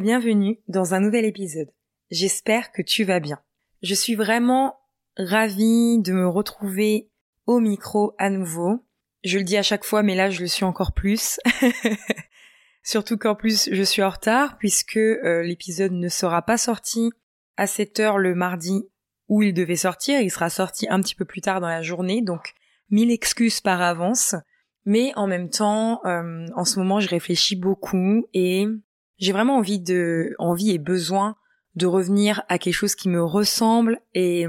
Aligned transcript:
Bienvenue 0.00 0.60
dans 0.68 0.94
un 0.94 1.00
nouvel 1.00 1.24
épisode. 1.24 1.72
J'espère 2.12 2.70
que 2.70 2.82
tu 2.82 3.02
vas 3.02 3.18
bien. 3.18 3.40
Je 3.82 3.94
suis 3.94 4.14
vraiment 4.14 4.78
ravie 5.16 5.98
de 5.98 6.12
me 6.12 6.28
retrouver 6.28 7.10
au 7.46 7.58
micro 7.58 8.14
à 8.16 8.30
nouveau. 8.30 8.84
Je 9.24 9.38
le 9.38 9.44
dis 9.44 9.56
à 9.56 9.62
chaque 9.62 9.84
fois, 9.84 10.04
mais 10.04 10.14
là 10.14 10.30
je 10.30 10.40
le 10.40 10.46
suis 10.46 10.64
encore 10.64 10.92
plus. 10.92 11.40
Surtout 12.84 13.16
qu'en 13.16 13.34
plus 13.34 13.68
je 13.72 13.82
suis 13.82 14.02
en 14.02 14.10
retard 14.10 14.56
puisque 14.58 14.98
euh, 14.98 15.42
l'épisode 15.42 15.92
ne 15.92 16.08
sera 16.08 16.42
pas 16.42 16.58
sorti 16.58 17.10
à 17.56 17.66
7 17.66 17.98
heures 17.98 18.18
le 18.18 18.36
mardi 18.36 18.88
où 19.26 19.42
il 19.42 19.52
devait 19.52 19.74
sortir. 19.74 20.20
Il 20.20 20.30
sera 20.30 20.48
sorti 20.48 20.86
un 20.88 21.00
petit 21.00 21.16
peu 21.16 21.24
plus 21.24 21.40
tard 21.40 21.60
dans 21.60 21.68
la 21.68 21.82
journée, 21.82 22.22
donc 22.22 22.54
mille 22.90 23.10
excuses 23.10 23.60
par 23.60 23.82
avance. 23.82 24.36
Mais 24.84 25.12
en 25.16 25.26
même 25.26 25.50
temps, 25.50 26.00
euh, 26.04 26.46
en 26.54 26.64
ce 26.64 26.78
moment, 26.78 27.00
je 27.00 27.08
réfléchis 27.08 27.56
beaucoup 27.56 28.28
et 28.32 28.64
j'ai 29.18 29.32
vraiment 29.32 29.56
envie 29.56 29.80
de, 29.80 30.34
envie 30.38 30.70
et 30.70 30.78
besoin 30.78 31.36
de 31.74 31.86
revenir 31.86 32.42
à 32.48 32.58
quelque 32.58 32.74
chose 32.74 32.94
qui 32.94 33.08
me 33.08 33.22
ressemble 33.22 34.00
et 34.14 34.46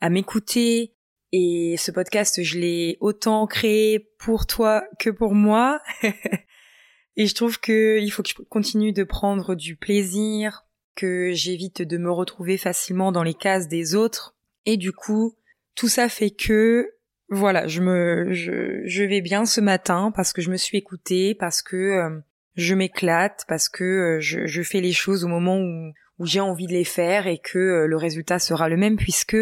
à 0.00 0.10
m'écouter. 0.10 0.94
Et 1.32 1.76
ce 1.78 1.90
podcast, 1.90 2.42
je 2.42 2.58
l'ai 2.58 2.96
autant 3.00 3.46
créé 3.46 4.10
pour 4.18 4.46
toi 4.46 4.84
que 4.98 5.10
pour 5.10 5.34
moi. 5.34 5.80
et 7.16 7.26
je 7.26 7.34
trouve 7.34 7.60
que 7.60 8.00
il 8.00 8.10
faut 8.10 8.22
que 8.22 8.30
je 8.30 8.42
continue 8.48 8.92
de 8.92 9.04
prendre 9.04 9.54
du 9.54 9.76
plaisir, 9.76 10.64
que 10.96 11.32
j'évite 11.32 11.82
de 11.82 11.98
me 11.98 12.10
retrouver 12.10 12.56
facilement 12.56 13.12
dans 13.12 13.22
les 13.22 13.34
cases 13.34 13.68
des 13.68 13.94
autres. 13.94 14.34
Et 14.66 14.76
du 14.76 14.92
coup, 14.92 15.36
tout 15.74 15.88
ça 15.88 16.08
fait 16.08 16.30
que 16.30 16.90
voilà, 17.28 17.68
je 17.68 17.80
me 17.80 18.32
je, 18.32 18.82
je 18.84 19.04
vais 19.04 19.20
bien 19.20 19.44
ce 19.46 19.60
matin 19.60 20.12
parce 20.14 20.32
que 20.32 20.42
je 20.42 20.50
me 20.50 20.56
suis 20.56 20.78
écoutée, 20.78 21.34
parce 21.36 21.62
que 21.62 21.76
euh, 21.76 22.20
je 22.60 22.74
m'éclate 22.74 23.44
parce 23.48 23.68
que 23.68 23.84
euh, 23.84 24.20
je, 24.20 24.62
fais 24.62 24.80
les 24.80 24.92
choses 24.92 25.24
au 25.24 25.28
moment 25.28 25.58
où, 25.58 25.92
j'ai 26.26 26.40
envie 26.40 26.66
de 26.66 26.72
les 26.72 26.84
faire 26.84 27.26
et 27.26 27.38
que 27.38 27.58
euh, 27.58 27.86
le 27.86 27.96
résultat 27.96 28.38
sera 28.38 28.68
le 28.68 28.76
même 28.76 28.96
puisque 28.96 29.38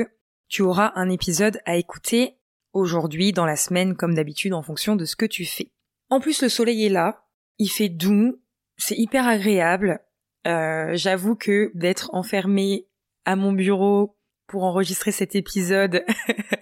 tu 0.49 0.63
auras 0.63 0.93
un 0.95 1.11
épisode 1.11 1.61
à 1.67 1.77
écouter 1.77 2.37
aujourd'hui, 2.73 3.33
dans 3.33 3.47
la 3.47 3.57
semaine, 3.57 3.97
comme 3.97 4.15
d'habitude, 4.15 4.55
en 4.55 4.63
fonction 4.63 4.95
de 4.95 5.05
ce 5.05 5.17
que 5.17 5.27
tu 5.27 5.45
fais. 5.45 5.73
En 6.11 6.21
plus, 6.21 6.43
le 6.43 6.49
soleil 6.49 6.87
est 6.87 6.91
là, 6.91 7.27
il 7.59 7.69
fait 7.69 7.89
doux, 7.89 8.41
c'est 8.77 8.97
hyper 8.97 9.27
agréable. 9.27 10.01
Euh, 10.47 10.93
J'avoue 10.95 11.35
que 11.35 11.73
d'être 11.75 12.11
enfermé 12.15 12.87
à 13.25 13.37
mon 13.37 13.53
bureau 13.53 14.17
pour 14.47 14.65
enregistrer 14.65 15.11
cet 15.11 15.35
épisode, 15.35 16.05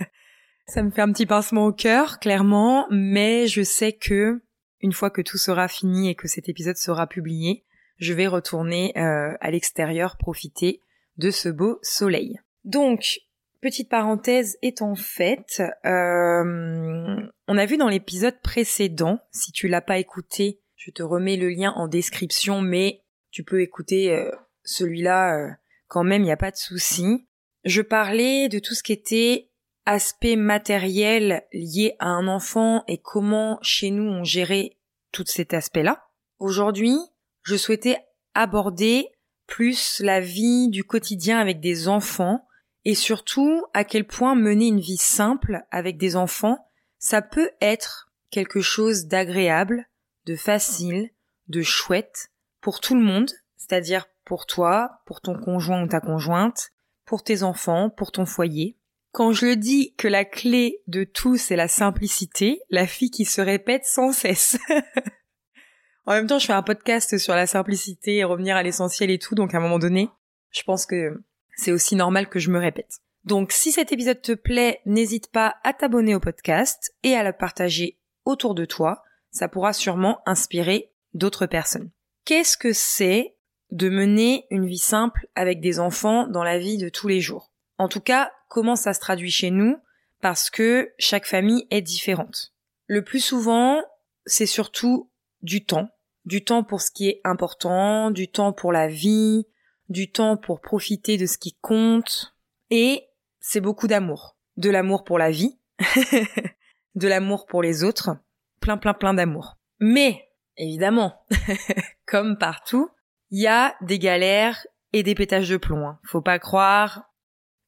ça 0.66 0.82
me 0.82 0.90
fait 0.90 1.02
un 1.02 1.12
petit 1.12 1.26
pincement 1.26 1.66
au 1.66 1.72
cœur, 1.72 2.18
clairement, 2.18 2.86
mais 2.90 3.46
je 3.46 3.62
sais 3.62 3.92
que 3.92 4.40
une 4.80 4.92
fois 4.92 5.10
que 5.10 5.22
tout 5.22 5.38
sera 5.38 5.68
fini 5.68 6.10
et 6.10 6.14
que 6.14 6.28
cet 6.28 6.48
épisode 6.48 6.76
sera 6.76 7.06
publié, 7.06 7.64
je 7.98 8.12
vais 8.12 8.26
retourner 8.26 8.92
euh, 8.96 9.34
à 9.40 9.50
l'extérieur 9.50 10.16
profiter 10.16 10.80
de 11.16 11.30
ce 11.30 11.48
beau 11.48 11.78
soleil. 11.82 12.38
Donc, 12.64 13.20
petite 13.60 13.88
parenthèse 13.88 14.58
étant 14.62 14.94
faite, 14.94 15.62
euh, 15.84 17.16
on 17.48 17.58
a 17.58 17.66
vu 17.66 17.76
dans 17.76 17.88
l'épisode 17.88 18.40
précédent, 18.42 19.18
si 19.30 19.52
tu 19.52 19.68
l'as 19.68 19.80
pas 19.80 19.98
écouté, 19.98 20.60
je 20.76 20.90
te 20.90 21.02
remets 21.02 21.36
le 21.36 21.48
lien 21.48 21.72
en 21.72 21.88
description, 21.88 22.60
mais 22.60 23.00
tu 23.30 23.44
peux 23.44 23.62
écouter 23.62 24.12
euh, 24.12 24.30
celui-là 24.64 25.56
quand 25.88 26.04
même, 26.04 26.22
il 26.22 26.26
n'y 26.26 26.32
a 26.32 26.36
pas 26.36 26.50
de 26.50 26.56
souci. 26.56 27.26
Je 27.64 27.82
parlais 27.82 28.48
de 28.48 28.58
tout 28.58 28.74
ce 28.74 28.82
qui 28.82 28.92
était 28.92 29.48
aspect 29.86 30.36
matériel 30.36 31.44
lié 31.52 31.94
à 31.98 32.08
un 32.08 32.28
enfant 32.28 32.84
et 32.88 32.98
comment 32.98 33.58
chez 33.62 33.90
nous 33.90 34.04
on 34.04 34.24
gérait 34.24 34.76
tout 35.12 35.24
cet 35.26 35.54
aspect-là. 35.54 36.08
Aujourd'hui, 36.38 36.98
je 37.42 37.56
souhaitais 37.56 37.98
aborder 38.34 39.08
plus 39.46 40.00
la 40.00 40.20
vie 40.20 40.68
du 40.68 40.84
quotidien 40.84 41.38
avec 41.38 41.60
des 41.60 41.88
enfants 41.88 42.46
et 42.84 42.94
surtout 42.94 43.64
à 43.72 43.84
quel 43.84 44.06
point 44.06 44.34
mener 44.34 44.66
une 44.66 44.80
vie 44.80 44.96
simple 44.96 45.64
avec 45.70 45.96
des 45.96 46.16
enfants, 46.16 46.68
ça 46.98 47.22
peut 47.22 47.50
être 47.60 48.10
quelque 48.30 48.60
chose 48.60 49.06
d'agréable, 49.06 49.88
de 50.26 50.36
facile, 50.36 51.10
de 51.48 51.62
chouette 51.62 52.30
pour 52.60 52.80
tout 52.80 52.94
le 52.94 53.02
monde, 53.02 53.30
c'est-à-dire 53.56 54.06
pour 54.24 54.46
toi, 54.46 55.00
pour 55.06 55.20
ton 55.20 55.38
conjoint 55.38 55.82
ou 55.82 55.88
ta 55.88 56.00
conjointe, 56.00 56.72
pour 57.04 57.22
tes 57.22 57.44
enfants, 57.44 57.90
pour 57.90 58.12
ton 58.12 58.26
foyer. 58.26 58.76
Quand 59.16 59.32
je 59.32 59.46
le 59.46 59.56
dis 59.56 59.94
que 59.96 60.08
la 60.08 60.26
clé 60.26 60.82
de 60.88 61.02
tout 61.02 61.38
c'est 61.38 61.56
la 61.56 61.68
simplicité, 61.68 62.60
la 62.68 62.86
fille 62.86 63.10
qui 63.10 63.24
se 63.24 63.40
répète 63.40 63.86
sans 63.86 64.12
cesse. 64.12 64.58
en 66.04 66.12
même 66.12 66.26
temps, 66.26 66.38
je 66.38 66.44
fais 66.44 66.52
un 66.52 66.62
podcast 66.62 67.16
sur 67.16 67.34
la 67.34 67.46
simplicité 67.46 68.16
et 68.16 68.24
revenir 68.24 68.56
à 68.56 68.62
l'essentiel 68.62 69.10
et 69.10 69.18
tout, 69.18 69.34
donc 69.34 69.54
à 69.54 69.56
un 69.56 69.62
moment 69.62 69.78
donné, 69.78 70.10
je 70.50 70.62
pense 70.64 70.84
que 70.84 71.18
c'est 71.56 71.72
aussi 71.72 71.96
normal 71.96 72.28
que 72.28 72.38
je 72.38 72.50
me 72.50 72.58
répète. 72.58 72.98
Donc 73.24 73.52
si 73.52 73.72
cet 73.72 73.90
épisode 73.90 74.20
te 74.20 74.32
plaît, 74.32 74.82
n'hésite 74.84 75.32
pas 75.32 75.54
à 75.64 75.72
t'abonner 75.72 76.14
au 76.14 76.20
podcast 76.20 76.94
et 77.02 77.14
à 77.14 77.24
le 77.24 77.32
partager 77.32 77.98
autour 78.26 78.54
de 78.54 78.66
toi, 78.66 79.02
ça 79.30 79.48
pourra 79.48 79.72
sûrement 79.72 80.20
inspirer 80.26 80.92
d'autres 81.14 81.46
personnes. 81.46 81.90
Qu'est-ce 82.26 82.58
que 82.58 82.74
c'est 82.74 83.34
de 83.70 83.88
mener 83.88 84.44
une 84.50 84.66
vie 84.66 84.76
simple 84.76 85.26
avec 85.34 85.62
des 85.62 85.80
enfants 85.80 86.28
dans 86.28 86.44
la 86.44 86.58
vie 86.58 86.76
de 86.76 86.90
tous 86.90 87.08
les 87.08 87.22
jours? 87.22 87.50
En 87.78 87.88
tout 87.88 88.00
cas, 88.00 88.32
comment 88.48 88.76
ça 88.76 88.94
se 88.94 89.00
traduit 89.00 89.30
chez 89.30 89.50
nous? 89.50 89.76
Parce 90.20 90.50
que 90.50 90.92
chaque 90.98 91.26
famille 91.26 91.66
est 91.70 91.82
différente. 91.82 92.54
Le 92.86 93.04
plus 93.04 93.20
souvent, 93.20 93.82
c'est 94.24 94.46
surtout 94.46 95.10
du 95.42 95.64
temps. 95.64 95.90
Du 96.24 96.44
temps 96.44 96.64
pour 96.64 96.80
ce 96.80 96.90
qui 96.90 97.08
est 97.08 97.20
important, 97.24 98.10
du 98.10 98.28
temps 98.28 98.52
pour 98.52 98.72
la 98.72 98.88
vie, 98.88 99.46
du 99.88 100.10
temps 100.10 100.36
pour 100.36 100.60
profiter 100.60 101.16
de 101.16 101.26
ce 101.26 101.38
qui 101.38 101.56
compte. 101.60 102.34
Et 102.70 103.06
c'est 103.40 103.60
beaucoup 103.60 103.86
d'amour. 103.86 104.36
De 104.56 104.70
l'amour 104.70 105.04
pour 105.04 105.18
la 105.18 105.30
vie, 105.30 105.58
de 106.94 107.08
l'amour 107.08 107.46
pour 107.46 107.62
les 107.62 107.84
autres, 107.84 108.16
plein 108.60 108.78
plein 108.78 108.94
plein 108.94 109.12
d'amour. 109.12 109.58
Mais, 109.80 110.30
évidemment, 110.56 111.26
comme 112.06 112.38
partout, 112.38 112.88
il 113.30 113.42
y 113.42 113.46
a 113.46 113.76
des 113.82 113.98
galères 113.98 114.66
et 114.94 115.02
des 115.02 115.14
pétages 115.14 115.50
de 115.50 115.58
plomb. 115.58 115.86
Hein. 115.86 116.00
Faut 116.04 116.22
pas 116.22 116.38
croire 116.38 117.12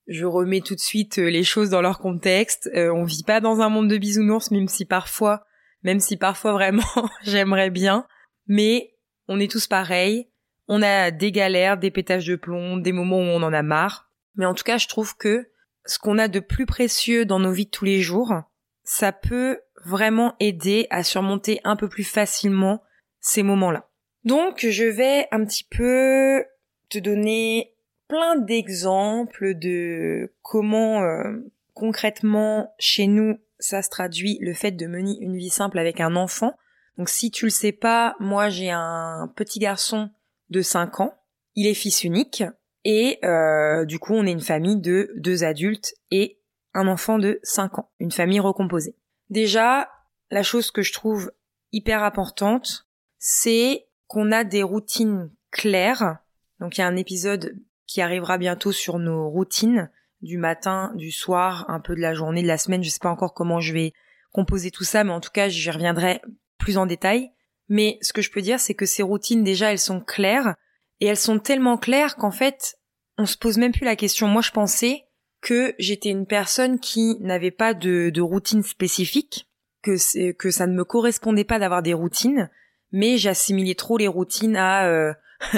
je 0.08 0.24
remets 0.24 0.62
tout 0.62 0.74
de 0.74 0.80
suite 0.80 1.18
euh, 1.18 1.28
les 1.28 1.44
choses 1.44 1.70
dans 1.70 1.82
leur 1.82 1.98
contexte. 1.98 2.68
Euh, 2.74 2.90
on 2.90 3.04
vit 3.04 3.22
pas 3.22 3.40
dans 3.40 3.60
un 3.60 3.68
monde 3.68 3.88
de 3.88 3.98
bisounours, 3.98 4.50
même 4.50 4.66
si 4.66 4.86
parfois, 4.86 5.44
même 5.82 6.00
si 6.00 6.16
parfois 6.16 6.52
vraiment 6.52 6.82
j'aimerais 7.22 7.70
bien. 7.70 8.06
Mais 8.46 8.94
on 9.28 9.38
est 9.38 9.50
tous 9.50 9.66
pareils. 9.66 10.28
On 10.66 10.82
a 10.82 11.10
des 11.10 11.30
galères, 11.30 11.78
des 11.78 11.90
pétages 11.90 12.26
de 12.26 12.36
plomb, 12.36 12.78
des 12.78 12.92
moments 12.92 13.18
où 13.18 13.20
on 13.20 13.42
en 13.42 13.52
a 13.52 13.62
marre. 13.62 14.10
Mais 14.36 14.46
en 14.46 14.54
tout 14.54 14.64
cas, 14.64 14.78
je 14.78 14.88
trouve 14.88 15.16
que 15.16 15.50
ce 15.84 15.98
qu'on 15.98 16.18
a 16.18 16.28
de 16.28 16.40
plus 16.40 16.66
précieux 16.66 17.24
dans 17.24 17.38
nos 17.38 17.52
vies 17.52 17.66
de 17.66 17.70
tous 17.70 17.84
les 17.84 18.00
jours, 18.00 18.34
ça 18.84 19.12
peut 19.12 19.60
vraiment 19.84 20.34
aider 20.40 20.86
à 20.90 21.02
surmonter 21.02 21.60
un 21.64 21.76
peu 21.76 21.88
plus 21.88 22.04
facilement 22.04 22.82
ces 23.20 23.42
moments-là. 23.42 23.88
Donc, 24.24 24.66
je 24.68 24.84
vais 24.84 25.26
un 25.30 25.44
petit 25.44 25.64
peu 25.64 26.44
te 26.88 26.98
donner 26.98 27.74
plein 28.08 28.36
d'exemples 28.36 29.54
de 29.54 30.32
comment 30.42 31.02
euh, 31.02 31.38
concrètement 31.74 32.74
chez 32.78 33.06
nous 33.06 33.38
ça 33.58 33.82
se 33.82 33.90
traduit 33.90 34.38
le 34.40 34.54
fait 34.54 34.72
de 34.72 34.86
mener 34.86 35.18
une 35.20 35.36
vie 35.36 35.50
simple 35.50 35.78
avec 35.78 36.00
un 36.00 36.16
enfant. 36.16 36.56
Donc 36.96 37.08
si 37.08 37.30
tu 37.30 37.46
le 37.46 37.50
sais 37.50 37.72
pas, 37.72 38.16
moi 38.18 38.48
j'ai 38.48 38.70
un 38.70 39.32
petit 39.36 39.58
garçon 39.58 40.10
de 40.50 40.62
5 40.62 41.00
ans, 41.00 41.14
il 41.54 41.66
est 41.66 41.74
fils 41.74 42.04
unique 42.04 42.44
et 42.84 43.18
euh, 43.24 43.84
du 43.84 43.98
coup 43.98 44.14
on 44.14 44.26
est 44.26 44.32
une 44.32 44.40
famille 44.40 44.80
de 44.80 45.12
deux 45.16 45.44
adultes 45.44 45.94
et 46.10 46.38
un 46.74 46.88
enfant 46.88 47.18
de 47.18 47.40
5 47.42 47.78
ans, 47.78 47.90
une 47.98 48.12
famille 48.12 48.40
recomposée. 48.40 48.96
Déjà, 49.30 49.90
la 50.30 50.42
chose 50.42 50.70
que 50.70 50.82
je 50.82 50.92
trouve 50.92 51.32
hyper 51.72 52.02
importante, 52.02 52.88
c'est 53.18 53.86
qu'on 54.06 54.32
a 54.32 54.44
des 54.44 54.62
routines 54.62 55.30
claires. 55.50 56.18
Donc 56.60 56.78
il 56.78 56.80
y 56.80 56.84
a 56.84 56.86
un 56.86 56.96
épisode 56.96 57.56
qui 57.88 58.00
arrivera 58.02 58.38
bientôt 58.38 58.70
sur 58.70 59.00
nos 59.00 59.28
routines 59.28 59.90
du 60.20 60.36
matin, 60.36 60.92
du 60.94 61.10
soir, 61.10 61.64
un 61.68 61.80
peu 61.80 61.96
de 61.96 62.00
la 62.00 62.14
journée, 62.14 62.42
de 62.42 62.46
la 62.46 62.58
semaine. 62.58 62.84
Je 62.84 62.90
sais 62.90 63.00
pas 63.00 63.10
encore 63.10 63.34
comment 63.34 63.60
je 63.60 63.72
vais 63.72 63.92
composer 64.30 64.70
tout 64.70 64.84
ça, 64.84 65.02
mais 65.02 65.12
en 65.12 65.20
tout 65.20 65.30
cas, 65.32 65.48
j'y 65.48 65.70
reviendrai 65.70 66.20
plus 66.58 66.76
en 66.76 66.86
détail. 66.86 67.30
Mais 67.68 67.98
ce 68.02 68.12
que 68.12 68.22
je 68.22 68.30
peux 68.30 68.42
dire, 68.42 68.60
c'est 68.60 68.74
que 68.74 68.86
ces 68.86 69.02
routines, 69.02 69.42
déjà, 69.42 69.72
elles 69.72 69.78
sont 69.78 70.00
claires. 70.00 70.54
Et 71.00 71.06
elles 71.06 71.16
sont 71.16 71.38
tellement 71.38 71.78
claires 71.78 72.16
qu'en 72.16 72.30
fait, 72.30 72.76
on 73.16 73.26
se 73.26 73.38
pose 73.38 73.56
même 73.56 73.72
plus 73.72 73.84
la 73.84 73.96
question. 73.96 74.28
Moi, 74.28 74.42
je 74.42 74.50
pensais 74.50 75.04
que 75.40 75.74
j'étais 75.78 76.10
une 76.10 76.26
personne 76.26 76.80
qui 76.80 77.16
n'avait 77.20 77.52
pas 77.52 77.72
de, 77.72 78.10
de 78.10 78.20
routine 78.20 78.62
spécifique, 78.62 79.48
que, 79.82 80.32
que 80.32 80.50
ça 80.50 80.66
ne 80.66 80.74
me 80.74 80.84
correspondait 80.84 81.44
pas 81.44 81.60
d'avoir 81.60 81.82
des 81.82 81.94
routines, 81.94 82.50
mais 82.90 83.16
j'assimilais 83.16 83.76
trop 83.76 83.96
les 83.96 84.08
routines 84.08 84.56
à 84.56 84.88
euh, 84.88 85.14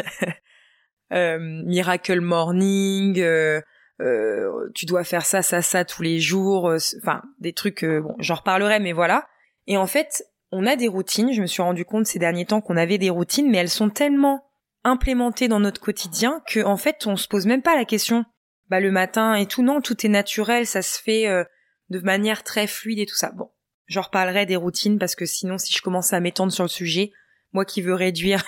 Miracle 1.11 2.21
Morning, 2.21 3.21
euh, 3.21 3.61
euh, 4.01 4.71
tu 4.75 4.87
dois 4.87 5.05
faire 5.05 5.25
ça, 5.25 5.43
ça, 5.43 5.63
ça 5.63 5.85
tous 5.85 6.03
les 6.03 6.21
jours, 6.21 6.73
enfin 6.99 7.23
des 7.39 7.53
trucs, 7.53 7.85
bon, 7.85 8.15
j'en 8.19 8.37
reparlerai, 8.37 8.81
mais 8.81 8.93
voilà. 8.93 9.27
Et 9.67 9.77
en 9.77 9.87
fait, 9.87 10.25
on 10.53 10.67
a 10.67 10.77
des 10.77 10.89
routines. 10.89 11.33
Je 11.33 11.43
me 11.43 11.47
suis 11.47 11.63
rendu 11.63 11.85
compte 11.85 12.07
ces 12.07 12.19
derniers 12.19 12.47
temps 12.47 12.61
qu'on 12.61 12.77
avait 12.77 12.99
des 12.99 13.11
routines, 13.11 13.51
mais 13.51 13.59
elles 13.59 13.69
sont 13.69 13.91
tellement 13.91 14.51
implémenté 14.85 15.49
dans 15.49 15.61
notre 15.61 15.81
quotidien 15.81 16.43
que 16.47 16.65
en 16.65 16.77
fait 16.77 17.07
on 17.07 17.17
se 17.17 17.29
pose 17.29 17.47
même 17.47 17.63
pas 17.63 17.77
la 17.77 17.85
question. 17.85 18.25
Bah 18.69 18.81
le 18.81 18.91
matin 18.91 19.35
et 19.35 19.47
tout 19.47 19.63
non, 19.63 19.81
tout 19.81 20.07
est 20.07 20.11
naturel, 20.11 20.67
ça 20.67 20.83
se 20.83 21.01
fait 21.01 21.27
euh, 21.27 21.45
de 21.91 21.99
manière 21.99 22.45
très 22.45 22.67
fluide 22.67 23.01
et 23.01 23.07
tout 23.07 23.17
ça. 23.17 23.31
Bon, 23.33 23.51
j'en 23.87 24.03
reparlerai 24.03 24.47
des 24.47 24.57
routines 24.57 24.99
parce 24.99 25.17
que 25.17 25.27
sinon 25.27 25.59
si 25.59 25.73
je 25.75 25.83
commence 25.83 26.13
à 26.13 26.21
m'étendre 26.21 26.53
sur 26.53 26.65
le 26.65 26.69
sujet, 26.69 27.13
moi 27.53 27.65
qui 27.65 27.83
veux 27.83 27.95
réduire 27.95 28.45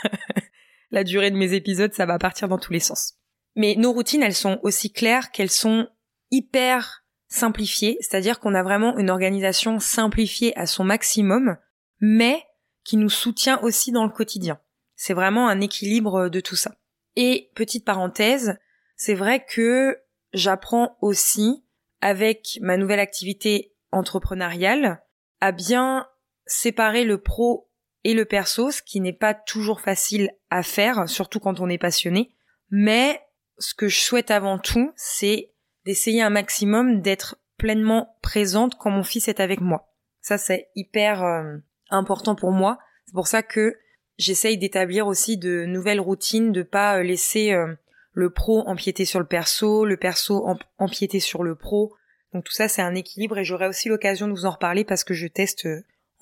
la 0.92 1.04
durée 1.04 1.30
de 1.30 1.36
mes 1.36 1.54
épisodes, 1.54 1.92
ça 1.92 2.06
va 2.06 2.18
partir 2.18 2.48
dans 2.48 2.58
tous 2.58 2.72
les 2.72 2.80
sens. 2.80 3.14
Mais 3.56 3.74
nos 3.76 3.92
routines, 3.92 4.22
elles 4.22 4.34
sont 4.34 4.60
aussi 4.62 4.92
claires 4.92 5.32
qu'elles 5.32 5.50
sont 5.50 5.88
hyper 6.30 7.04
simplifiées, 7.28 7.96
c'est-à-dire 8.00 8.38
qu'on 8.38 8.54
a 8.54 8.62
vraiment 8.62 8.96
une 8.98 9.10
organisation 9.10 9.80
simplifiée 9.80 10.56
à 10.58 10.66
son 10.66 10.84
maximum, 10.84 11.56
mais 12.00 12.42
qui 12.84 12.96
nous 12.96 13.10
soutient 13.10 13.60
aussi 13.62 13.90
dans 13.90 14.04
le 14.04 14.12
quotidien. 14.12 14.60
C'est 14.96 15.14
vraiment 15.14 15.48
un 15.48 15.60
équilibre 15.60 16.28
de 16.28 16.40
tout 16.40 16.56
ça. 16.56 16.76
Et 17.16 17.50
petite 17.54 17.84
parenthèse, 17.84 18.58
c'est 18.96 19.14
vrai 19.14 19.44
que 19.44 19.98
j'apprends 20.32 20.96
aussi 21.00 21.64
avec 22.00 22.58
ma 22.60 22.76
nouvelle 22.76 23.00
activité 23.00 23.74
entrepreneuriale 23.92 25.02
à 25.40 25.52
bien 25.52 26.06
séparer 26.46 27.04
le 27.04 27.20
pro 27.20 27.70
et 28.04 28.14
le 28.14 28.24
perso, 28.24 28.70
ce 28.70 28.82
qui 28.82 29.00
n'est 29.00 29.12
pas 29.12 29.34
toujours 29.34 29.80
facile 29.80 30.32
à 30.50 30.62
faire, 30.62 31.08
surtout 31.08 31.40
quand 31.40 31.60
on 31.60 31.68
est 31.68 31.78
passionné. 31.78 32.34
Mais 32.70 33.20
ce 33.58 33.74
que 33.74 33.88
je 33.88 34.00
souhaite 34.00 34.30
avant 34.30 34.58
tout, 34.58 34.92
c'est 34.96 35.52
d'essayer 35.84 36.22
un 36.22 36.30
maximum 36.30 37.00
d'être 37.00 37.36
pleinement 37.58 38.16
présente 38.22 38.76
quand 38.76 38.90
mon 38.90 39.04
fils 39.04 39.28
est 39.28 39.40
avec 39.40 39.60
moi. 39.60 39.88
Ça, 40.20 40.38
c'est 40.38 40.70
hyper 40.74 41.22
euh, 41.22 41.56
important 41.90 42.34
pour 42.34 42.50
moi. 42.50 42.78
C'est 43.06 43.14
pour 43.14 43.28
ça 43.28 43.42
que 43.42 43.76
j'essaye 44.18 44.58
d'établir 44.58 45.06
aussi 45.06 45.36
de 45.36 45.64
nouvelles 45.64 46.00
routines, 46.00 46.52
de 46.52 46.62
pas 46.62 46.98
euh, 46.98 47.02
laisser 47.02 47.52
euh, 47.52 47.74
le 48.12 48.30
pro 48.30 48.66
empiéter 48.66 49.04
sur 49.04 49.20
le 49.20 49.26
perso, 49.26 49.84
le 49.84 49.96
perso 49.96 50.44
empiéter 50.78 51.20
sur 51.20 51.42
le 51.42 51.54
pro. 51.54 51.94
Donc 52.32 52.44
tout 52.44 52.52
ça, 52.52 52.68
c'est 52.68 52.82
un 52.82 52.94
équilibre 52.94 53.38
et 53.38 53.44
j'aurai 53.44 53.68
aussi 53.68 53.88
l'occasion 53.88 54.26
de 54.26 54.32
vous 54.32 54.46
en 54.46 54.50
reparler 54.50 54.84
parce 54.84 55.04
que 55.04 55.14
je 55.14 55.26
teste 55.26 55.68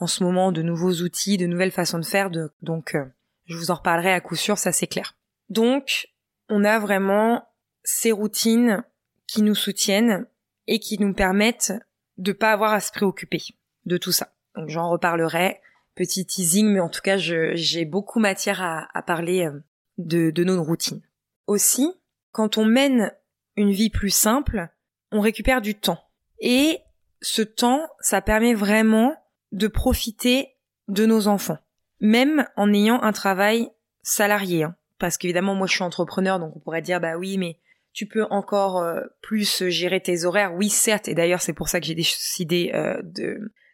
en 0.01 0.07
ce 0.07 0.25
moment 0.25 0.51
de 0.51 0.63
nouveaux 0.63 1.03
outils, 1.03 1.37
de 1.37 1.47
nouvelles 1.47 1.71
façons 1.71 1.99
de 1.99 2.05
faire. 2.05 2.31
donc 2.63 2.97
je 3.45 3.57
vous 3.57 3.71
en 3.71 3.75
reparlerai 3.75 4.13
à 4.13 4.21
coup 4.21 4.37
sûr, 4.37 4.59
ça 4.59 4.73
c'est 4.73 4.87
clair. 4.87 5.17
Donc 5.49 6.09
on 6.49 6.65
a 6.65 6.79
vraiment 6.79 7.49
ces 7.83 8.13
routines 8.13 8.85
qui 9.27 9.43
nous 9.43 9.55
soutiennent 9.55 10.27
et 10.67 10.79
qui 10.79 10.99
nous 10.99 11.13
permettent 11.15 11.73
de 12.19 12.33
pas 12.33 12.53
avoir 12.53 12.73
à 12.73 12.81
se 12.81 12.93
préoccuper 12.93 13.41
de 13.87 13.97
tout 13.97 14.13
ça. 14.13 14.33
Donc 14.55 14.69
j'en 14.69 14.89
reparlerai, 14.89 15.61
petit 15.95 16.27
teasing, 16.27 16.69
mais 16.69 16.81
en 16.81 16.89
tout 16.89 17.01
cas 17.03 17.17
j'ai 17.17 17.85
beaucoup 17.85 18.21
matière 18.21 18.63
à, 18.63 19.03
parler 19.03 19.47
euh, 19.47 19.63
de, 19.99 20.31
de 20.31 20.45
nos 20.45 20.63
routines. 20.63 21.03
Aussi, 21.47 21.93
quand 22.33 22.59
on 22.59 22.65
mène 22.65 23.13
une 23.57 23.73
vie 23.73 23.91
plus 23.91 24.11
simple, 24.11 24.69
on 25.13 25.21
récupère 25.21 25.61
du 25.61 25.75
temps. 25.75 26.03
Et 26.39 26.79
ce 27.21 27.43
temps, 27.43 27.89
ça 28.01 28.23
permet 28.23 28.55
vraiment 28.55 29.17
de 29.53 29.69
profiter 29.69 30.57
de 30.89 31.07
nos 31.07 31.29
enfants, 31.29 31.59
même 32.01 32.47
en 32.57 32.73
ayant 32.73 33.03
un 33.03 33.13
travail 33.13 33.71
salarié. 34.03 34.65
Hein 34.65 34.77
parce 35.01 35.17
qu'évidemment 35.17 35.57
moi 35.57 35.67
je 35.67 35.73
suis 35.73 35.83
entrepreneur 35.83 36.39
donc 36.39 36.55
on 36.55 36.61
pourrait 36.61 36.83
dire 36.83 37.01
bah 37.01 37.17
oui 37.17 37.39
mais 37.39 37.59
tu 37.93 38.07
peux 38.07 38.25
encore 38.31 38.79
euh, 38.79 39.01
plus 39.21 39.69
gérer 39.69 40.01
tes 40.01 40.25
horaires 40.25 40.55
oui 40.55 40.69
certes 40.69 41.09
et 41.09 41.15
d'ailleurs 41.15 41.43
c'est 41.43 41.55
pour 41.55 41.69
ça 41.69 41.81
que 41.81 41.87
j'ai 41.87 41.97
décidé 41.97 42.71
euh, 42.75 43.03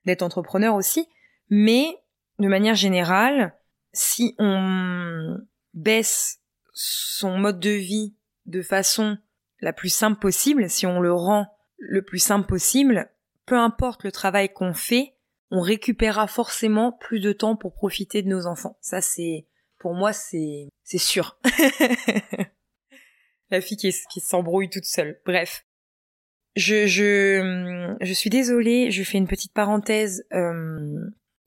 d'être 0.06 0.22
entrepreneur 0.22 0.74
aussi 0.74 1.06
mais 1.50 1.98
de 2.38 2.48
manière 2.48 2.76
générale 2.76 3.52
si 3.92 4.34
on 4.38 5.36
baisse 5.74 6.38
son 6.72 7.38
mode 7.38 7.60
de 7.60 7.70
vie 7.70 8.14
de 8.46 8.62
façon 8.62 9.18
la 9.60 9.74
plus 9.74 9.90
simple 9.90 10.18
possible 10.18 10.70
si 10.70 10.86
on 10.86 11.00
le 11.00 11.12
rend 11.12 11.46
le 11.78 12.02
plus 12.02 12.20
simple 12.20 12.46
possible 12.46 13.10
peu 13.44 13.56
importe 13.56 14.04
le 14.04 14.12
travail 14.12 14.52
qu'on 14.52 14.74
fait 14.74 15.15
on 15.50 15.60
récupérera 15.60 16.26
forcément 16.26 16.92
plus 16.92 17.20
de 17.20 17.32
temps 17.32 17.56
pour 17.56 17.74
profiter 17.74 18.22
de 18.22 18.28
nos 18.28 18.46
enfants 18.46 18.78
ça 18.80 19.00
c'est 19.00 19.46
pour 19.78 19.94
moi, 19.94 20.12
c'est 20.12 20.68
c'est 20.82 20.98
sûr. 20.98 21.38
La 23.50 23.60
fille 23.60 23.76
qui, 23.76 24.20
s'embrouille 24.20 24.68
toute 24.68 24.84
seule. 24.84 25.20
Bref. 25.24 25.64
Je, 26.56 26.88
je, 26.88 27.94
je 28.00 28.12
suis 28.12 28.30
désolée, 28.30 28.90
je 28.90 29.04
fais 29.04 29.18
une 29.18 29.28
petite 29.28 29.52
parenthèse. 29.52 30.26
Euh, 30.32 30.98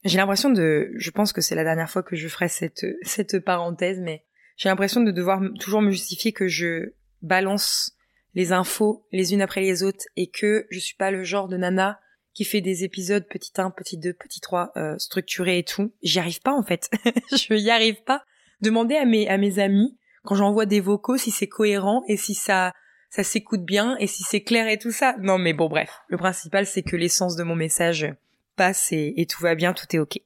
j'ai 0.06 0.18
l'impression 0.18 0.52
de, 0.52 0.94
je 0.96 1.12
pense 1.12 1.34
que 1.34 1.42
c'est 1.42 1.56
la 1.56 1.66
dernière 1.66 1.90
fois 1.90 2.02
que 2.02 2.16
je 2.16 2.30
ferai 2.30 2.48
cette, 2.48 2.86
cette 3.02 3.40
parenthèse, 3.40 4.00
mais 4.00 4.24
j'ai 4.56 4.70
l'impression 4.70 5.02
de 5.02 5.12
devoir 5.12 5.42
toujours 5.60 5.82
me 5.82 5.92
justifier 5.92 6.32
que 6.32 6.48
je 6.48 6.94
balance 7.22 7.98
les 8.36 8.54
infos 8.54 9.06
les 9.12 9.34
unes 9.34 9.42
après 9.42 9.60
les 9.60 9.84
autres 9.84 10.06
et 10.16 10.30
que 10.30 10.66
je 10.70 10.80
suis 10.80 10.96
pas 10.96 11.12
le 11.12 11.24
genre 11.24 11.50
de 11.50 11.58
nana 11.58 12.00
qui 12.40 12.46
fait 12.46 12.62
des 12.62 12.86
épisodes 12.86 13.28
petit 13.28 13.52
1, 13.58 13.70
petit 13.72 13.98
2, 13.98 14.14
petit 14.14 14.40
3 14.40 14.72
euh, 14.78 14.98
structurés 14.98 15.58
et 15.58 15.66
tout. 15.66 15.92
J'y 16.02 16.20
arrive 16.20 16.40
pas 16.40 16.54
en 16.54 16.64
fait. 16.64 16.90
je 17.34 17.54
y 17.54 17.70
arrive 17.70 18.02
pas. 18.04 18.24
Demandez 18.62 18.96
à 18.96 19.04
mes 19.04 19.28
à 19.28 19.38
mes 19.38 19.60
amis 19.60 19.98
quand 20.24 20.36
j'envoie 20.36 20.66
des 20.66 20.80
vocaux 20.80 21.18
si 21.18 21.32
c'est 21.32 21.50
cohérent 21.50 22.02
et 22.08 22.16
si 22.16 22.36
ça 22.36 22.72
ça 23.10 23.26
s'écoute 23.26 23.66
bien 23.66 23.98
et 23.98 24.08
si 24.08 24.24
c'est 24.24 24.42
clair 24.42 24.70
et 24.70 24.80
tout 24.80 24.94
ça. 24.94 25.18
Non 25.20 25.38
mais 25.38 25.52
bon 25.52 25.68
bref, 25.68 26.00
le 26.08 26.16
principal 26.16 26.66
c'est 26.66 26.82
que 26.82 26.96
l'essence 26.96 27.36
de 27.36 27.44
mon 27.44 27.58
message 27.58 28.08
passe 28.56 28.94
et, 28.94 29.28
tout 29.30 29.44
va 29.44 29.54
bien, 29.56 29.74
tout 29.74 29.94
est 29.94 30.00
ok. 30.00 30.22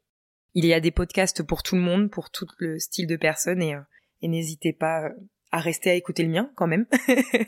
Il 0.54 0.68
y 0.68 0.74
a 0.76 0.80
des 0.80 0.92
podcasts 0.92 1.42
pour 1.42 1.64
tout 1.64 1.76
le 1.76 1.82
monde, 1.82 2.12
pour 2.12 2.30
tout 2.30 2.46
le 2.60 2.78
style 2.78 3.08
de 3.08 3.16
personnes 3.16 3.64
et, 3.64 3.74
euh, 3.74 3.82
et 4.22 4.28
n'hésitez 4.28 4.72
pas 4.72 5.06
euh, 5.06 5.10
à 5.52 5.58
rester 5.58 5.90
à 5.90 5.96
écouter 5.96 6.22
le 6.22 6.30
mien 6.30 6.52
quand 6.54 6.68
même. 6.68 6.86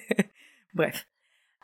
bref. 0.74 1.08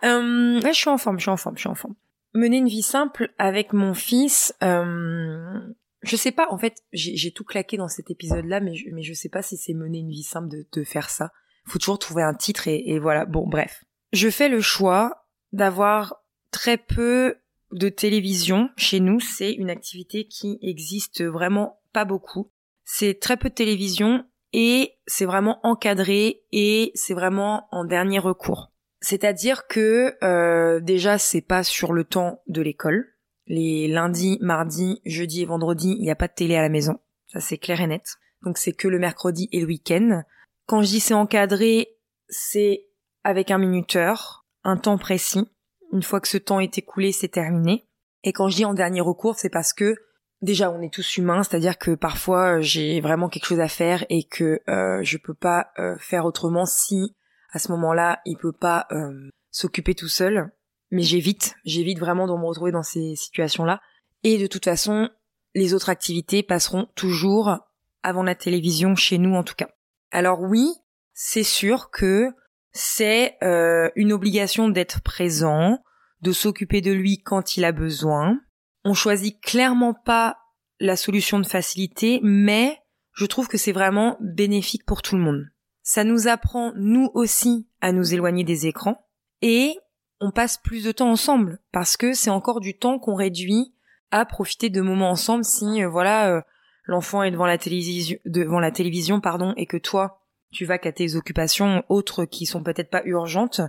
Je 0.03 0.69
suis 0.71 0.89
en 0.89 0.99
forme, 0.99 1.17
je 1.17 1.23
suis 1.23 1.31
en 1.31 1.37
forme, 1.37 1.55
je 1.55 1.61
suis 1.61 1.69
en 1.69 1.73
forme 1.73 1.95
mener 2.33 2.57
une 2.57 2.67
vie 2.67 2.81
simple 2.81 3.33
avec 3.37 3.73
mon 3.73 3.93
fils, 3.93 4.53
euh, 4.63 5.59
je 6.01 6.15
sais 6.15 6.31
pas, 6.31 6.47
en 6.49 6.57
fait, 6.57 6.83
j'ai 6.93 7.31
tout 7.31 7.43
claqué 7.43 7.77
dans 7.77 7.87
cet 7.87 8.09
épisode-là, 8.09 8.59
mais, 8.59 8.75
je, 8.75 8.89
mais 8.91 9.03
je 9.03 9.13
sais 9.13 9.29
pas 9.29 9.41
si 9.41 9.57
c'est 9.57 9.73
mener 9.73 9.99
une 9.99 10.09
vie 10.09 10.23
simple 10.23 10.49
de, 10.49 10.65
de, 10.71 10.83
faire 10.83 11.09
ça. 11.09 11.31
Faut 11.65 11.79
toujours 11.79 11.99
trouver 11.99 12.23
un 12.23 12.33
titre 12.33 12.67
et, 12.67 12.89
et 12.89 12.99
voilà. 12.99 13.25
Bon, 13.25 13.47
bref. 13.47 13.83
Je 14.13 14.29
fais 14.29 14.49
le 14.49 14.61
choix 14.61 15.27
d'avoir 15.51 16.23
très 16.49 16.77
peu 16.77 17.35
de 17.71 17.89
télévision 17.89 18.69
chez 18.77 18.99
nous. 18.99 19.19
C'est 19.19 19.53
une 19.53 19.69
activité 19.69 20.27
qui 20.27 20.57
existe 20.61 21.23
vraiment 21.23 21.79
pas 21.93 22.05
beaucoup. 22.05 22.51
C'est 22.83 23.19
très 23.19 23.37
peu 23.37 23.49
de 23.49 23.53
télévision 23.53 24.25
et 24.53 24.95
c'est 25.05 25.25
vraiment 25.25 25.59
encadré 25.63 26.43
et 26.51 26.91
c'est 26.95 27.13
vraiment 27.13 27.67
en 27.71 27.85
dernier 27.85 28.19
recours. 28.19 28.70
C'est-à-dire 29.01 29.67
que 29.67 30.15
euh, 30.23 30.79
déjà 30.79 31.17
c'est 31.17 31.41
pas 31.41 31.63
sur 31.63 31.91
le 31.91 32.03
temps 32.03 32.41
de 32.47 32.61
l'école. 32.61 33.07
Les 33.47 33.87
lundis, 33.87 34.37
mardis, 34.41 35.01
jeudi 35.05 35.41
et 35.41 35.45
vendredi, 35.45 35.95
il 35.97 36.03
n'y 36.03 36.11
a 36.11 36.15
pas 36.15 36.27
de 36.27 36.33
télé 36.33 36.55
à 36.55 36.61
la 36.61 36.69
maison. 36.69 36.99
Ça 37.27 37.39
c'est 37.39 37.57
clair 37.57 37.81
et 37.81 37.87
net. 37.87 38.05
Donc 38.43 38.57
c'est 38.57 38.73
que 38.73 38.87
le 38.87 38.99
mercredi 38.99 39.49
et 39.51 39.59
le 39.59 39.65
week-end. 39.65 40.23
Quand 40.67 40.83
je 40.83 40.87
dis 40.87 40.99
c'est 40.99 41.15
encadré, 41.15 41.97
c'est 42.29 42.85
avec 43.23 43.51
un 43.51 43.57
minuteur, 43.57 44.45
un 44.63 44.77
temps 44.77 44.97
précis. 44.97 45.49
Une 45.91 46.03
fois 46.03 46.21
que 46.21 46.27
ce 46.27 46.37
temps 46.37 46.59
est 46.59 46.77
écoulé, 46.77 47.11
c'est 47.11 47.27
terminé. 47.27 47.87
Et 48.23 48.33
quand 48.33 48.49
je 48.49 48.57
dis 48.57 48.65
en 48.65 48.73
dernier 48.73 49.01
recours, 49.01 49.37
c'est 49.37 49.49
parce 49.49 49.73
que 49.73 49.95
déjà 50.41 50.71
on 50.71 50.81
est 50.81 50.93
tous 50.93 51.17
humains, 51.17 51.43
c'est-à-dire 51.43 51.79
que 51.79 51.95
parfois 51.95 52.61
j'ai 52.61 53.01
vraiment 53.01 53.29
quelque 53.29 53.45
chose 53.45 53.59
à 53.59 53.67
faire 53.67 54.05
et 54.09 54.23
que 54.23 54.61
euh, 54.69 54.99
je 55.01 55.17
peux 55.17 55.33
pas 55.33 55.71
euh, 55.79 55.95
faire 55.99 56.25
autrement 56.25 56.65
si 56.65 57.15
à 57.51 57.59
ce 57.59 57.71
moment-là, 57.71 58.21
il 58.25 58.37
peut 58.37 58.51
pas 58.51 58.87
euh, 58.91 59.29
s'occuper 59.51 59.95
tout 59.95 60.07
seul. 60.07 60.51
Mais 60.89 61.03
j'évite, 61.03 61.55
j'évite 61.63 61.99
vraiment 61.99 62.27
de 62.27 62.33
me 62.33 62.45
retrouver 62.45 62.71
dans 62.71 62.83
ces 62.83 63.15
situations-là. 63.15 63.79
Et 64.23 64.37
de 64.37 64.47
toute 64.47 64.65
façon, 64.65 65.09
les 65.53 65.73
autres 65.73 65.89
activités 65.89 66.43
passeront 66.43 66.87
toujours 66.95 67.57
avant 68.03 68.23
la 68.23 68.35
télévision, 68.35 68.95
chez 68.95 69.17
nous 69.17 69.35
en 69.35 69.43
tout 69.43 69.55
cas. 69.55 69.69
Alors 70.11 70.41
oui, 70.41 70.69
c'est 71.13 71.43
sûr 71.43 71.91
que 71.91 72.31
c'est 72.73 73.37
euh, 73.43 73.89
une 73.95 74.13
obligation 74.13 74.69
d'être 74.69 75.01
présent, 75.01 75.79
de 76.21 76.31
s'occuper 76.31 76.81
de 76.81 76.91
lui 76.91 77.21
quand 77.21 77.57
il 77.57 77.65
a 77.65 77.71
besoin. 77.71 78.39
On 78.83 78.93
choisit 78.93 79.39
clairement 79.41 79.93
pas 79.93 80.37
la 80.79 80.95
solution 80.95 81.39
de 81.39 81.45
facilité, 81.45 82.19
mais 82.23 82.77
je 83.13 83.25
trouve 83.25 83.47
que 83.47 83.57
c'est 83.57 83.71
vraiment 83.71 84.17
bénéfique 84.19 84.85
pour 84.85 85.01
tout 85.01 85.15
le 85.15 85.21
monde. 85.21 85.45
Ça 85.93 86.05
nous 86.05 86.29
apprend, 86.29 86.71
nous 86.77 87.11
aussi, 87.15 87.67
à 87.81 87.91
nous 87.91 88.13
éloigner 88.13 88.45
des 88.45 88.65
écrans 88.65 89.05
et 89.41 89.77
on 90.21 90.31
passe 90.31 90.57
plus 90.57 90.85
de 90.85 90.93
temps 90.93 91.11
ensemble 91.11 91.59
parce 91.73 91.97
que 91.97 92.13
c'est 92.13 92.29
encore 92.29 92.61
du 92.61 92.77
temps 92.77 92.97
qu'on 92.97 93.15
réduit 93.15 93.73
à 94.09 94.25
profiter 94.25 94.69
de 94.69 94.79
moments 94.79 95.09
ensemble 95.09 95.43
si, 95.43 95.83
euh, 95.83 95.89
voilà, 95.89 96.29
euh, 96.29 96.41
l'enfant 96.85 97.23
est 97.23 97.31
devant 97.31 97.45
la 97.45 97.57
télévision, 97.57 98.17
devant 98.23 98.61
la 98.61 98.71
télévision, 98.71 99.19
pardon, 99.19 99.53
et 99.57 99.65
que 99.65 99.75
toi, 99.75 100.21
tu 100.53 100.63
vas 100.63 100.77
qu'à 100.77 100.93
tes 100.93 101.17
occupations 101.17 101.83
autres 101.89 102.23
qui 102.23 102.45
sont 102.45 102.63
peut-être 102.63 102.89
pas 102.89 103.01
urgentes 103.03 103.59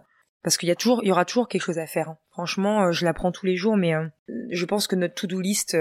parce 0.45 0.57
qu'il 0.57 0.69
y 0.69 0.73
a 0.73 0.77
toujours, 0.77 1.01
il 1.03 1.09
y 1.09 1.11
aura 1.11 1.25
toujours 1.25 1.49
quelque 1.49 1.63
chose 1.63 1.81
à 1.81 1.89
faire. 1.89 2.11
Hein. 2.11 2.19
Franchement, 2.31 2.85
euh, 2.85 2.93
je 2.93 3.05
l'apprends 3.05 3.33
tous 3.33 3.47
les 3.47 3.57
jours, 3.57 3.77
mais 3.77 3.95
je 4.29 4.65
pense 4.65 4.87
que 4.87 4.95
notre 4.95 5.17
to-do 5.17 5.41
list 5.41 5.77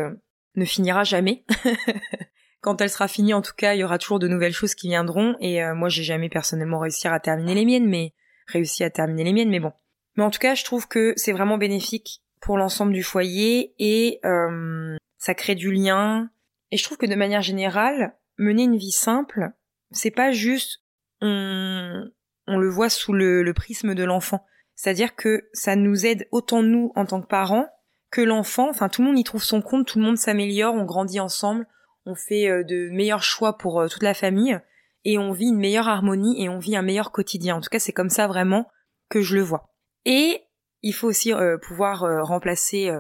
ne 0.56 0.66
finira 0.66 1.04
jamais. 1.04 1.46
quand 2.62 2.80
elle 2.80 2.90
sera 2.90 3.08
finie, 3.08 3.34
en 3.34 3.42
tout 3.42 3.54
cas, 3.58 3.74
il 3.74 3.80
y 3.80 3.84
aura 3.84 3.98
toujours 3.98 4.20
de 4.20 4.28
nouvelles 4.28 4.54
choses 4.54 4.76
qui 4.76 4.88
viendront. 4.88 5.36
Et 5.40 5.64
euh, 5.64 5.74
moi, 5.74 5.90
j'ai 5.90 6.04
jamais 6.04 6.30
personnellement 6.30 6.80
réussi 6.80 7.08
à 7.08 7.20
terminer 7.20 7.56
les 7.56 7.66
miennes, 7.66 7.90
mais 7.90 8.14
réussi 8.48 8.84
à 8.84 8.90
terminer 8.90 9.24
les 9.24 9.34
miennes, 9.34 9.50
mais 9.50 9.60
bon. 9.60 9.74
Mais 10.16 10.24
en 10.24 10.30
tout 10.30 10.40
cas, 10.40 10.56
je 10.56 10.64
trouve 10.64 10.88
que 10.88 11.14
c'est 11.16 11.32
vraiment 11.32 11.58
bénéfique 11.58 12.22
pour 12.40 12.58
l'ensemble 12.58 12.94
du 12.94 13.04
foyer 13.04 13.74
et 13.80 14.20
euh, 14.26 14.96
ça 15.18 15.34
crée 15.34 15.56
du 15.56 15.72
lien. 15.72 16.30
Et 16.72 16.78
je 16.78 16.84
trouve 16.84 16.98
que 16.98 17.06
de 17.06 17.16
manière 17.16 17.42
générale, 17.42 18.16
mener 18.38 18.64
une 18.64 18.78
vie 18.78 18.92
simple, 18.92 19.52
c'est 19.92 20.12
pas 20.12 20.32
juste 20.32 20.84
on, 21.22 22.10
on 22.48 22.58
le 22.58 22.70
voit 22.70 22.90
sous 22.90 23.14
le, 23.14 23.44
le 23.44 23.54
prisme 23.54 23.96
de 23.96 24.04
l'enfant. 24.04 24.46
C'est-à-dire 24.76 25.16
que 25.16 25.48
ça 25.54 25.76
nous 25.76 26.06
aide 26.06 26.28
autant 26.32 26.64
nous 26.64 26.92
en 26.96 27.06
tant 27.06 27.22
que 27.22 27.28
parents 27.28 27.68
que 28.12 28.22
l'enfant. 28.22 28.70
Enfin, 28.70 28.90
tout 28.90 29.02
le 29.02 29.08
monde 29.08 29.20
y 29.20 29.24
trouve 29.24 29.44
son 29.44 29.62
compte, 29.62 29.88
tout 29.88 30.00
le 30.00 30.06
monde 30.06 30.18
s'améliore, 30.18 30.76
on 30.76 30.86
grandit 30.86 31.20
ensemble, 31.20 31.68
on 32.06 32.16
fait 32.16 32.50
euh, 32.50 32.64
de 32.64 32.90
meilleurs 32.90 33.24
choix 33.24 33.58
pour 33.58 33.82
euh, 33.82 33.88
toute 33.88 34.04
la 34.04 34.14
famille 34.14 34.60
et 35.04 35.18
on 35.18 35.32
vit 35.32 35.48
une 35.48 35.60
meilleure 35.60 35.88
harmonie 35.88 36.42
et 36.42 36.50
on 36.50 36.60
vit 36.60 36.76
un 36.76 36.82
meilleur 36.82 37.12
quotidien. 37.12 37.56
En 37.56 37.62
tout 37.62 37.70
cas, 37.70 37.80
c'est 37.80 37.94
comme 37.94 38.10
ça 38.10 38.28
vraiment 38.28 38.68
que 39.10 39.22
je 39.22 39.36
le 39.36 39.42
vois. 39.42 39.74
Et 40.06 40.42
il 40.82 40.94
faut 40.94 41.08
aussi 41.08 41.34
euh, 41.34 41.58
pouvoir 41.58 42.06
remplacer 42.26 42.92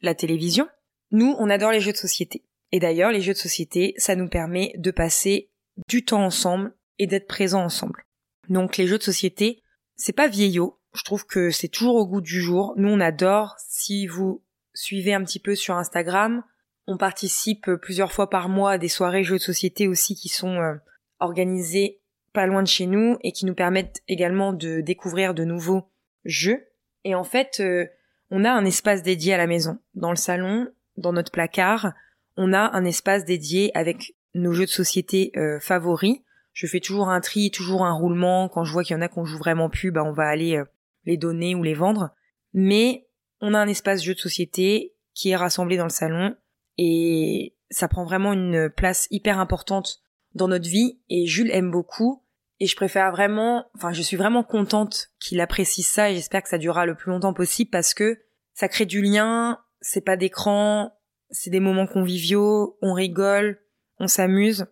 la 0.00 0.14
télévision. 0.14 0.68
Nous, 1.10 1.34
on 1.38 1.50
adore 1.50 1.72
les 1.72 1.80
jeux 1.80 1.92
de 1.92 1.96
société. 1.96 2.44
Et 2.70 2.80
d'ailleurs, 2.80 3.10
les 3.10 3.20
jeux 3.20 3.32
de 3.32 3.38
société, 3.38 3.94
ça 3.96 4.14
nous 4.14 4.28
permet 4.28 4.72
de 4.76 4.90
passer 4.90 5.50
du 5.88 6.04
temps 6.04 6.24
ensemble 6.24 6.74
et 6.98 7.06
d'être 7.06 7.26
présents 7.26 7.64
ensemble. 7.64 8.04
Donc 8.48 8.76
les 8.76 8.86
jeux 8.86 8.98
de 8.98 9.02
société, 9.02 9.62
c'est 9.96 10.12
pas 10.12 10.28
vieillot. 10.28 10.80
Je 10.94 11.02
trouve 11.02 11.26
que 11.26 11.50
c'est 11.50 11.68
toujours 11.68 11.96
au 11.96 12.06
goût 12.06 12.20
du 12.20 12.40
jour. 12.40 12.74
Nous, 12.76 12.88
on 12.88 13.00
adore. 13.00 13.56
Si 13.68 14.06
vous 14.06 14.42
suivez 14.74 15.14
un 15.14 15.24
petit 15.24 15.40
peu 15.40 15.54
sur 15.54 15.76
Instagram, 15.76 16.42
on 16.88 16.96
participe 16.96 17.70
plusieurs 17.82 18.12
fois 18.12 18.30
par 18.30 18.48
mois 18.48 18.72
à 18.72 18.78
des 18.78 18.88
soirées 18.88 19.22
jeux 19.22 19.36
de 19.36 19.42
société 19.42 19.86
aussi 19.86 20.14
qui 20.14 20.30
sont 20.30 20.56
euh, 20.56 20.74
organisées 21.20 22.00
pas 22.32 22.46
loin 22.46 22.62
de 22.62 22.68
chez 22.68 22.86
nous 22.86 23.18
et 23.22 23.32
qui 23.32 23.44
nous 23.44 23.54
permettent 23.54 24.02
également 24.08 24.54
de 24.54 24.80
découvrir 24.80 25.34
de 25.34 25.44
nouveaux 25.44 25.90
jeux. 26.24 26.64
Et 27.04 27.14
en 27.14 27.24
fait, 27.24 27.60
euh, 27.60 27.86
on 28.30 28.42
a 28.42 28.50
un 28.50 28.64
espace 28.64 29.02
dédié 29.02 29.34
à 29.34 29.36
la 29.36 29.46
maison. 29.46 29.78
Dans 29.94 30.08
le 30.08 30.16
salon, 30.16 30.66
dans 30.96 31.12
notre 31.12 31.30
placard, 31.30 31.92
on 32.38 32.54
a 32.54 32.74
un 32.74 32.84
espace 32.86 33.26
dédié 33.26 33.70
avec 33.76 34.14
nos 34.34 34.54
jeux 34.54 34.64
de 34.64 34.70
société 34.70 35.30
euh, 35.36 35.60
favoris. 35.60 36.20
Je 36.54 36.66
fais 36.66 36.80
toujours 36.80 37.10
un 37.10 37.20
tri, 37.20 37.50
toujours 37.50 37.84
un 37.84 37.92
roulement. 37.92 38.48
Quand 38.48 38.64
je 38.64 38.72
vois 38.72 38.82
qu'il 38.82 38.96
y 38.96 38.98
en 38.98 39.02
a 39.02 39.08
qu'on 39.08 39.26
joue 39.26 39.38
vraiment 39.38 39.68
plus, 39.68 39.90
bah 39.90 40.04
on 40.04 40.12
va 40.12 40.26
aller 40.26 40.62
les 41.04 41.18
donner 41.18 41.54
ou 41.54 41.62
les 41.62 41.74
vendre. 41.74 42.14
Mais 42.54 43.06
on 43.42 43.52
a 43.52 43.58
un 43.58 43.68
espace 43.68 44.02
jeu 44.02 44.14
de 44.14 44.18
société 44.18 44.94
qui 45.12 45.30
est 45.30 45.36
rassemblé 45.36 45.76
dans 45.76 45.84
le 45.84 45.90
salon 45.90 46.34
et 46.78 47.56
ça 47.70 47.88
prend 47.88 48.04
vraiment 48.04 48.32
une 48.32 48.70
place 48.70 49.08
hyper 49.10 49.38
importante 49.38 50.00
dans 50.34 50.48
notre 50.48 50.68
vie. 50.68 51.00
Et 51.10 51.26
Jules 51.26 51.50
aime 51.50 51.70
beaucoup. 51.70 52.24
Et 52.60 52.66
je 52.66 52.76
préfère 52.76 53.10
vraiment, 53.12 53.66
enfin 53.74 53.92
je 53.92 54.02
suis 54.02 54.16
vraiment 54.16 54.42
contente 54.42 55.10
qu'il 55.20 55.40
apprécie 55.40 55.82
ça. 55.82 56.10
Et 56.10 56.14
j'espère 56.14 56.42
que 56.42 56.48
ça 56.48 56.58
durera 56.58 56.86
le 56.86 56.94
plus 56.94 57.10
longtemps 57.10 57.34
possible 57.34 57.70
parce 57.70 57.94
que 57.94 58.18
ça 58.54 58.68
crée 58.68 58.86
du 58.86 59.02
lien, 59.02 59.60
c'est 59.80 60.04
pas 60.04 60.16
d'écran, 60.16 60.92
c'est 61.30 61.50
des 61.50 61.60
moments 61.60 61.86
conviviaux, 61.86 62.78
on 62.82 62.94
rigole, 62.94 63.60
on 64.00 64.08
s'amuse. 64.08 64.66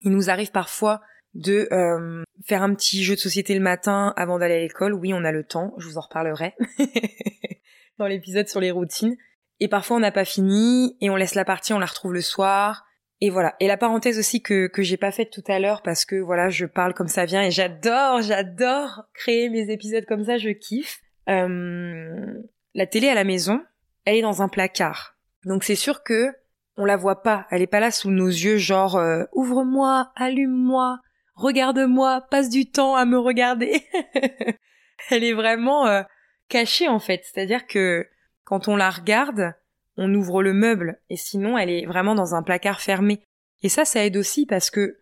Il 0.00 0.10
nous 0.10 0.30
arrive 0.30 0.50
parfois 0.50 1.00
de 1.34 1.68
euh, 1.72 2.22
faire 2.44 2.62
un 2.62 2.74
petit 2.74 3.04
jeu 3.04 3.14
de 3.14 3.20
société 3.20 3.54
le 3.54 3.60
matin 3.60 4.12
avant 4.16 4.38
d'aller 4.38 4.54
à 4.54 4.60
l'école. 4.60 4.94
Oui, 4.94 5.12
on 5.12 5.24
a 5.24 5.32
le 5.32 5.44
temps, 5.44 5.74
je 5.78 5.86
vous 5.86 5.98
en 5.98 6.02
reparlerai. 6.02 6.54
Dans 7.98 8.06
l'épisode 8.06 8.48
sur 8.48 8.60
les 8.60 8.70
routines. 8.70 9.16
Et 9.60 9.68
parfois 9.68 9.96
on 9.96 10.00
n'a 10.00 10.12
pas 10.12 10.24
fini 10.24 10.96
et 11.00 11.10
on 11.10 11.16
laisse 11.16 11.34
la 11.34 11.44
partie, 11.44 11.72
on 11.72 11.78
la 11.78 11.86
retrouve 11.86 12.14
le 12.14 12.20
soir. 12.20 12.84
Et 13.20 13.30
voilà. 13.30 13.56
Et 13.58 13.66
la 13.66 13.76
parenthèse 13.76 14.18
aussi 14.18 14.42
que 14.42 14.68
que 14.68 14.82
j'ai 14.82 14.96
pas 14.96 15.10
faite 15.10 15.30
tout 15.30 15.42
à 15.48 15.58
l'heure 15.58 15.82
parce 15.82 16.04
que 16.04 16.16
voilà, 16.16 16.50
je 16.50 16.66
parle 16.66 16.94
comme 16.94 17.08
ça 17.08 17.24
vient 17.24 17.42
et 17.42 17.50
j'adore, 17.50 18.22
j'adore 18.22 19.04
créer 19.14 19.48
mes 19.48 19.70
épisodes 19.70 20.04
comme 20.06 20.24
ça, 20.24 20.38
je 20.38 20.50
kiffe. 20.50 21.00
Euh, 21.28 22.34
la 22.74 22.86
télé 22.86 23.08
à 23.08 23.14
la 23.14 23.24
maison, 23.24 23.60
elle 24.04 24.16
est 24.16 24.22
dans 24.22 24.42
un 24.42 24.48
placard. 24.48 25.16
Donc 25.44 25.64
c'est 25.64 25.74
sûr 25.74 26.02
que 26.02 26.32
on 26.76 26.84
la 26.84 26.96
voit 26.96 27.22
pas, 27.22 27.46
elle 27.50 27.60
est 27.60 27.66
pas 27.66 27.80
là 27.80 27.90
sous 27.90 28.10
nos 28.10 28.28
yeux 28.28 28.56
genre 28.56 28.96
euh, 28.96 29.24
ouvre-moi, 29.32 30.12
allume-moi, 30.14 31.00
regarde-moi, 31.34 32.24
passe 32.30 32.48
du 32.48 32.70
temps 32.70 32.94
à 32.94 33.04
me 33.04 33.18
regarder. 33.18 33.82
elle 35.10 35.24
est 35.24 35.32
vraiment 35.32 35.86
euh, 35.88 36.02
cachée 36.48 36.88
en 36.88 37.00
fait, 37.00 37.22
c'est-à-dire 37.24 37.66
que 37.66 38.06
quand 38.48 38.66
on 38.66 38.76
la 38.76 38.88
regarde, 38.88 39.52
on 39.98 40.14
ouvre 40.14 40.42
le 40.42 40.54
meuble, 40.54 41.02
et 41.10 41.18
sinon 41.18 41.58
elle 41.58 41.68
est 41.68 41.84
vraiment 41.84 42.14
dans 42.14 42.34
un 42.34 42.42
placard 42.42 42.80
fermé. 42.80 43.22
Et 43.62 43.68
ça, 43.68 43.84
ça 43.84 44.06
aide 44.06 44.16
aussi 44.16 44.46
parce 44.46 44.70
que 44.70 45.00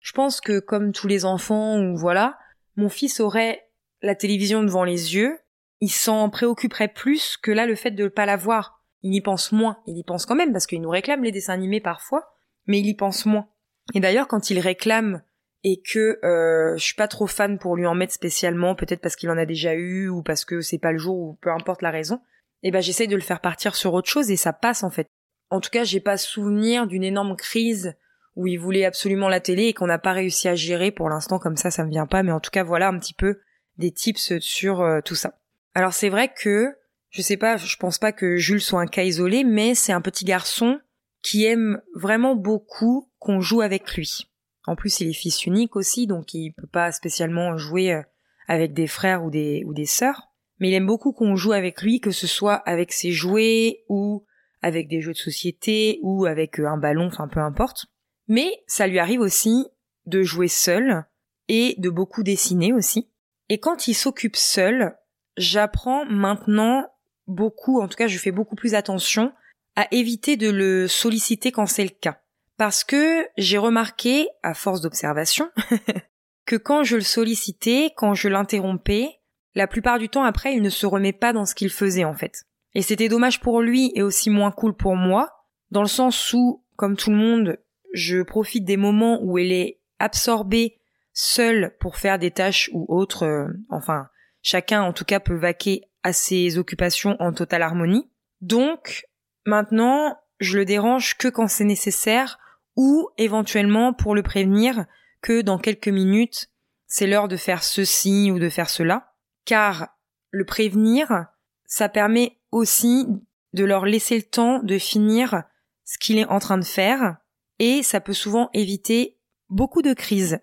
je 0.00 0.10
pense 0.10 0.40
que 0.40 0.58
comme 0.58 0.90
tous 0.90 1.06
les 1.06 1.24
enfants, 1.24 1.78
ou 1.78 1.96
voilà, 1.96 2.36
mon 2.74 2.88
fils 2.88 3.20
aurait 3.20 3.68
la 4.02 4.16
télévision 4.16 4.64
devant 4.64 4.82
les 4.82 5.14
yeux, 5.14 5.38
il 5.80 5.92
s'en 5.92 6.28
préoccuperait 6.28 6.88
plus 6.88 7.36
que 7.36 7.52
là 7.52 7.66
le 7.66 7.76
fait 7.76 7.92
de 7.92 8.02
ne 8.02 8.08
pas 8.08 8.26
la 8.26 8.34
voir. 8.36 8.82
Il 9.02 9.14
y 9.14 9.20
pense 9.20 9.52
moins. 9.52 9.78
Il 9.86 9.96
y 9.96 10.02
pense 10.02 10.26
quand 10.26 10.34
même 10.34 10.50
parce 10.50 10.66
qu'il 10.66 10.82
nous 10.82 10.90
réclame 10.90 11.22
les 11.22 11.30
dessins 11.30 11.54
animés 11.54 11.80
parfois, 11.80 12.34
mais 12.66 12.80
il 12.80 12.86
y 12.86 12.94
pense 12.96 13.26
moins. 13.26 13.46
Et 13.94 14.00
d'ailleurs, 14.00 14.26
quand 14.26 14.50
il 14.50 14.58
réclame 14.58 15.22
et 15.62 15.80
que 15.82 16.18
euh, 16.24 16.76
je 16.76 16.82
suis 16.82 16.96
pas 16.96 17.06
trop 17.06 17.28
fan 17.28 17.60
pour 17.60 17.76
lui 17.76 17.86
en 17.86 17.94
mettre 17.94 18.12
spécialement, 18.12 18.74
peut-être 18.74 19.00
parce 19.00 19.14
qu'il 19.14 19.30
en 19.30 19.38
a 19.38 19.46
déjà 19.46 19.74
eu 19.74 20.08
ou 20.08 20.24
parce 20.24 20.44
que 20.44 20.62
c'est 20.62 20.78
pas 20.78 20.90
le 20.90 20.98
jour 20.98 21.16
ou 21.16 21.38
peu 21.40 21.52
importe 21.52 21.82
la 21.82 21.92
raison, 21.92 22.20
eh 22.62 22.70
ben 22.70 22.80
j'essaye 22.80 23.08
de 23.08 23.16
le 23.16 23.22
faire 23.22 23.40
partir 23.40 23.76
sur 23.76 23.94
autre 23.94 24.08
chose 24.08 24.30
et 24.30 24.36
ça 24.36 24.52
passe 24.52 24.82
en 24.82 24.90
fait. 24.90 25.08
En 25.50 25.60
tout 25.60 25.70
cas, 25.70 25.84
j'ai 25.84 26.00
pas 26.00 26.16
souvenir 26.16 26.86
d'une 26.86 27.04
énorme 27.04 27.36
crise 27.36 27.94
où 28.36 28.46
il 28.46 28.58
voulait 28.58 28.84
absolument 28.84 29.28
la 29.28 29.40
télé 29.40 29.64
et 29.64 29.72
qu'on 29.72 29.86
n'a 29.86 29.98
pas 29.98 30.12
réussi 30.12 30.48
à 30.48 30.54
gérer 30.54 30.90
pour 30.90 31.08
l'instant 31.08 31.38
comme 31.38 31.56
ça 31.56 31.70
ça 31.70 31.84
me 31.84 31.90
vient 31.90 32.06
pas 32.06 32.22
mais 32.22 32.30
en 32.32 32.40
tout 32.40 32.50
cas 32.50 32.62
voilà 32.62 32.88
un 32.88 32.98
petit 32.98 33.14
peu 33.14 33.40
des 33.78 33.90
tips 33.90 34.38
sur 34.38 34.80
euh, 34.80 35.00
tout 35.04 35.14
ça. 35.14 35.38
Alors 35.74 35.92
c'est 35.92 36.08
vrai 36.08 36.32
que 36.32 36.76
je 37.10 37.22
sais 37.22 37.36
pas, 37.36 37.56
je 37.56 37.76
pense 37.76 37.98
pas 37.98 38.12
que 38.12 38.36
Jules 38.36 38.60
soit 38.60 38.80
un 38.80 38.86
cas 38.86 39.02
isolé 39.02 39.44
mais 39.44 39.74
c'est 39.74 39.92
un 39.92 40.00
petit 40.00 40.24
garçon 40.24 40.80
qui 41.22 41.44
aime 41.44 41.80
vraiment 41.94 42.36
beaucoup 42.36 43.10
qu'on 43.18 43.40
joue 43.40 43.60
avec 43.60 43.94
lui. 43.94 44.30
En 44.66 44.76
plus, 44.76 45.00
il 45.00 45.08
est 45.08 45.14
fils 45.14 45.46
unique 45.46 45.74
aussi 45.74 46.06
donc 46.06 46.34
il 46.34 46.52
peut 46.52 46.68
pas 46.68 46.92
spécialement 46.92 47.56
jouer 47.56 47.92
euh, 47.92 48.02
avec 48.46 48.72
des 48.72 48.86
frères 48.86 49.24
ou 49.24 49.30
des 49.30 49.64
ou 49.66 49.74
des 49.74 49.86
sœurs 49.86 50.27
mais 50.58 50.68
il 50.68 50.74
aime 50.74 50.86
beaucoup 50.86 51.12
qu'on 51.12 51.36
joue 51.36 51.52
avec 51.52 51.82
lui, 51.82 52.00
que 52.00 52.10
ce 52.10 52.26
soit 52.26 52.54
avec 52.54 52.92
ses 52.92 53.12
jouets 53.12 53.84
ou 53.88 54.24
avec 54.62 54.88
des 54.88 55.00
jeux 55.00 55.12
de 55.12 55.18
société 55.18 56.00
ou 56.02 56.26
avec 56.26 56.58
euh, 56.58 56.66
un 56.66 56.78
ballon, 56.78 57.06
enfin 57.06 57.28
peu 57.28 57.40
importe. 57.40 57.86
Mais 58.26 58.62
ça 58.66 58.86
lui 58.86 58.98
arrive 58.98 59.20
aussi 59.20 59.66
de 60.06 60.22
jouer 60.22 60.48
seul 60.48 61.04
et 61.48 61.74
de 61.78 61.90
beaucoup 61.90 62.22
dessiner 62.22 62.72
aussi. 62.72 63.10
Et 63.48 63.58
quand 63.58 63.88
il 63.88 63.94
s'occupe 63.94 64.36
seul, 64.36 64.96
j'apprends 65.36 66.04
maintenant 66.06 66.86
beaucoup, 67.26 67.80
en 67.80 67.88
tout 67.88 67.96
cas 67.96 68.08
je 68.08 68.18
fais 68.18 68.32
beaucoup 68.32 68.56
plus 68.56 68.74
attention 68.74 69.32
à 69.76 69.86
éviter 69.92 70.36
de 70.36 70.50
le 70.50 70.88
solliciter 70.88 71.52
quand 71.52 71.66
c'est 71.66 71.84
le 71.84 71.90
cas. 71.90 72.20
Parce 72.56 72.82
que 72.82 73.26
j'ai 73.36 73.58
remarqué, 73.58 74.28
à 74.42 74.52
force 74.52 74.80
d'observation, 74.80 75.50
que 76.46 76.56
quand 76.56 76.82
je 76.82 76.96
le 76.96 77.02
sollicitais, 77.02 77.92
quand 77.96 78.14
je 78.14 78.28
l'interrompais, 78.28 79.17
la 79.58 79.66
plupart 79.66 79.98
du 79.98 80.08
temps 80.08 80.22
après, 80.22 80.54
il 80.54 80.62
ne 80.62 80.70
se 80.70 80.86
remet 80.86 81.12
pas 81.12 81.32
dans 81.32 81.44
ce 81.44 81.56
qu'il 81.56 81.70
faisait 81.70 82.04
en 82.04 82.14
fait. 82.14 82.44
Et 82.76 82.82
c'était 82.82 83.08
dommage 83.08 83.40
pour 83.40 83.60
lui 83.60 83.90
et 83.96 84.02
aussi 84.02 84.30
moins 84.30 84.52
cool 84.52 84.72
pour 84.72 84.94
moi, 84.94 85.32
dans 85.72 85.82
le 85.82 85.88
sens 85.88 86.32
où, 86.32 86.64
comme 86.76 86.96
tout 86.96 87.10
le 87.10 87.16
monde, 87.16 87.58
je 87.92 88.22
profite 88.22 88.64
des 88.64 88.76
moments 88.76 89.18
où 89.20 89.36
elle 89.36 89.50
est 89.50 89.80
absorbée 89.98 90.78
seule 91.12 91.74
pour 91.80 91.96
faire 91.96 92.20
des 92.20 92.30
tâches 92.30 92.70
ou 92.72 92.86
autres, 92.88 93.24
euh, 93.24 93.48
enfin, 93.68 94.06
chacun 94.42 94.82
en 94.82 94.92
tout 94.92 95.04
cas 95.04 95.18
peut 95.18 95.36
vaquer 95.36 95.82
à 96.04 96.12
ses 96.12 96.56
occupations 96.56 97.16
en 97.18 97.32
totale 97.32 97.62
harmonie. 97.62 98.08
Donc, 98.40 99.08
maintenant, 99.44 100.16
je 100.38 100.56
le 100.56 100.64
dérange 100.64 101.16
que 101.16 101.26
quand 101.26 101.48
c'est 101.48 101.64
nécessaire 101.64 102.38
ou 102.76 103.08
éventuellement 103.18 103.92
pour 103.92 104.14
le 104.14 104.22
prévenir 104.22 104.86
que 105.20 105.42
dans 105.42 105.58
quelques 105.58 105.88
minutes, 105.88 106.48
c'est 106.86 107.08
l'heure 107.08 107.26
de 107.26 107.36
faire 107.36 107.64
ceci 107.64 108.30
ou 108.30 108.38
de 108.38 108.48
faire 108.48 108.70
cela 108.70 109.07
car 109.48 109.88
le 110.30 110.44
prévenir, 110.44 111.24
ça 111.64 111.88
permet 111.88 112.38
aussi 112.52 113.06
de 113.54 113.64
leur 113.64 113.86
laisser 113.86 114.16
le 114.16 114.22
temps 114.22 114.58
de 114.62 114.76
finir 114.76 115.42
ce 115.86 115.96
qu'il 115.96 116.18
est 116.18 116.26
en 116.26 116.38
train 116.38 116.58
de 116.58 116.64
faire, 116.64 117.16
et 117.58 117.82
ça 117.82 118.00
peut 118.00 118.12
souvent 118.12 118.50
éviter 118.52 119.18
beaucoup 119.48 119.80
de 119.80 119.94
crises. 119.94 120.40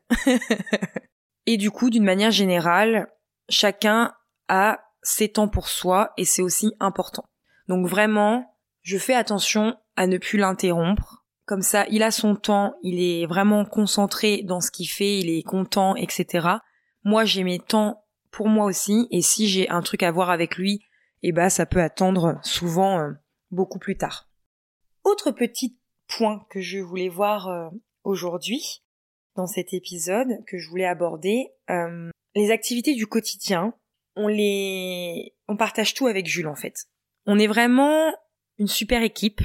et 1.45 1.57
du 1.57 1.69
coup, 1.69 1.91
d'une 1.91 2.03
manière 2.03 2.31
générale, 2.31 3.07
chacun 3.47 4.15
a 4.47 4.79
ses 5.03 5.29
temps 5.29 5.49
pour 5.49 5.67
soi, 5.67 6.11
et 6.17 6.25
c'est 6.25 6.41
aussi 6.41 6.73
important. 6.79 7.29
Donc 7.67 7.85
vraiment, 7.85 8.57
je 8.81 8.97
fais 8.97 9.13
attention 9.13 9.77
à 9.95 10.07
ne 10.07 10.17
plus 10.17 10.39
l'interrompre. 10.39 11.27
Comme 11.45 11.61
ça, 11.61 11.85
il 11.91 12.01
a 12.01 12.09
son 12.09 12.35
temps, 12.35 12.73
il 12.81 12.99
est 12.99 13.27
vraiment 13.27 13.65
concentré 13.65 14.41
dans 14.41 14.61
ce 14.61 14.71
qu'il 14.71 14.89
fait, 14.89 15.19
il 15.19 15.29
est 15.29 15.43
content, 15.43 15.95
etc. 15.95 16.47
Moi, 17.03 17.23
j'ai 17.23 17.43
mes 17.43 17.59
temps 17.59 18.01
pour 18.35 18.49
moi 18.49 18.65
aussi, 18.65 19.07
et 19.11 19.21
si 19.21 19.47
j'ai 19.47 19.69
un 19.69 19.81
truc 19.81 20.03
à 20.03 20.11
voir 20.11 20.29
avec 20.29 20.57
lui, 20.57 20.83
eh 21.23 21.31
ben 21.31 21.47
ça 21.47 21.65
peut 21.65 21.81
attendre 21.81 22.37
souvent 22.43 22.99
euh, 22.99 23.11
beaucoup 23.49 23.79
plus 23.79 23.95
tard. 23.95 24.29
Autre 25.05 25.31
petit 25.31 25.79
point 26.07 26.45
que 26.49 26.59
je 26.59 26.79
voulais 26.79 27.07
voir 27.07 27.47
euh, 27.47 27.69
aujourd'hui, 28.03 28.83
dans 29.37 29.47
cet 29.47 29.73
épisode 29.73 30.43
que 30.47 30.57
je 30.57 30.69
voulais 30.69 30.85
aborder, 30.85 31.47
euh, 31.69 32.09
les 32.35 32.51
activités 32.51 32.93
du 32.93 33.07
quotidien, 33.07 33.73
on 34.17 34.27
les, 34.27 35.33
on 35.47 35.55
partage 35.55 35.93
tout 35.93 36.07
avec 36.07 36.27
Jules 36.27 36.49
en 36.49 36.55
fait. 36.55 36.87
On 37.25 37.39
est 37.39 37.47
vraiment 37.47 38.13
une 38.57 38.67
super 38.67 39.01
équipe. 39.01 39.41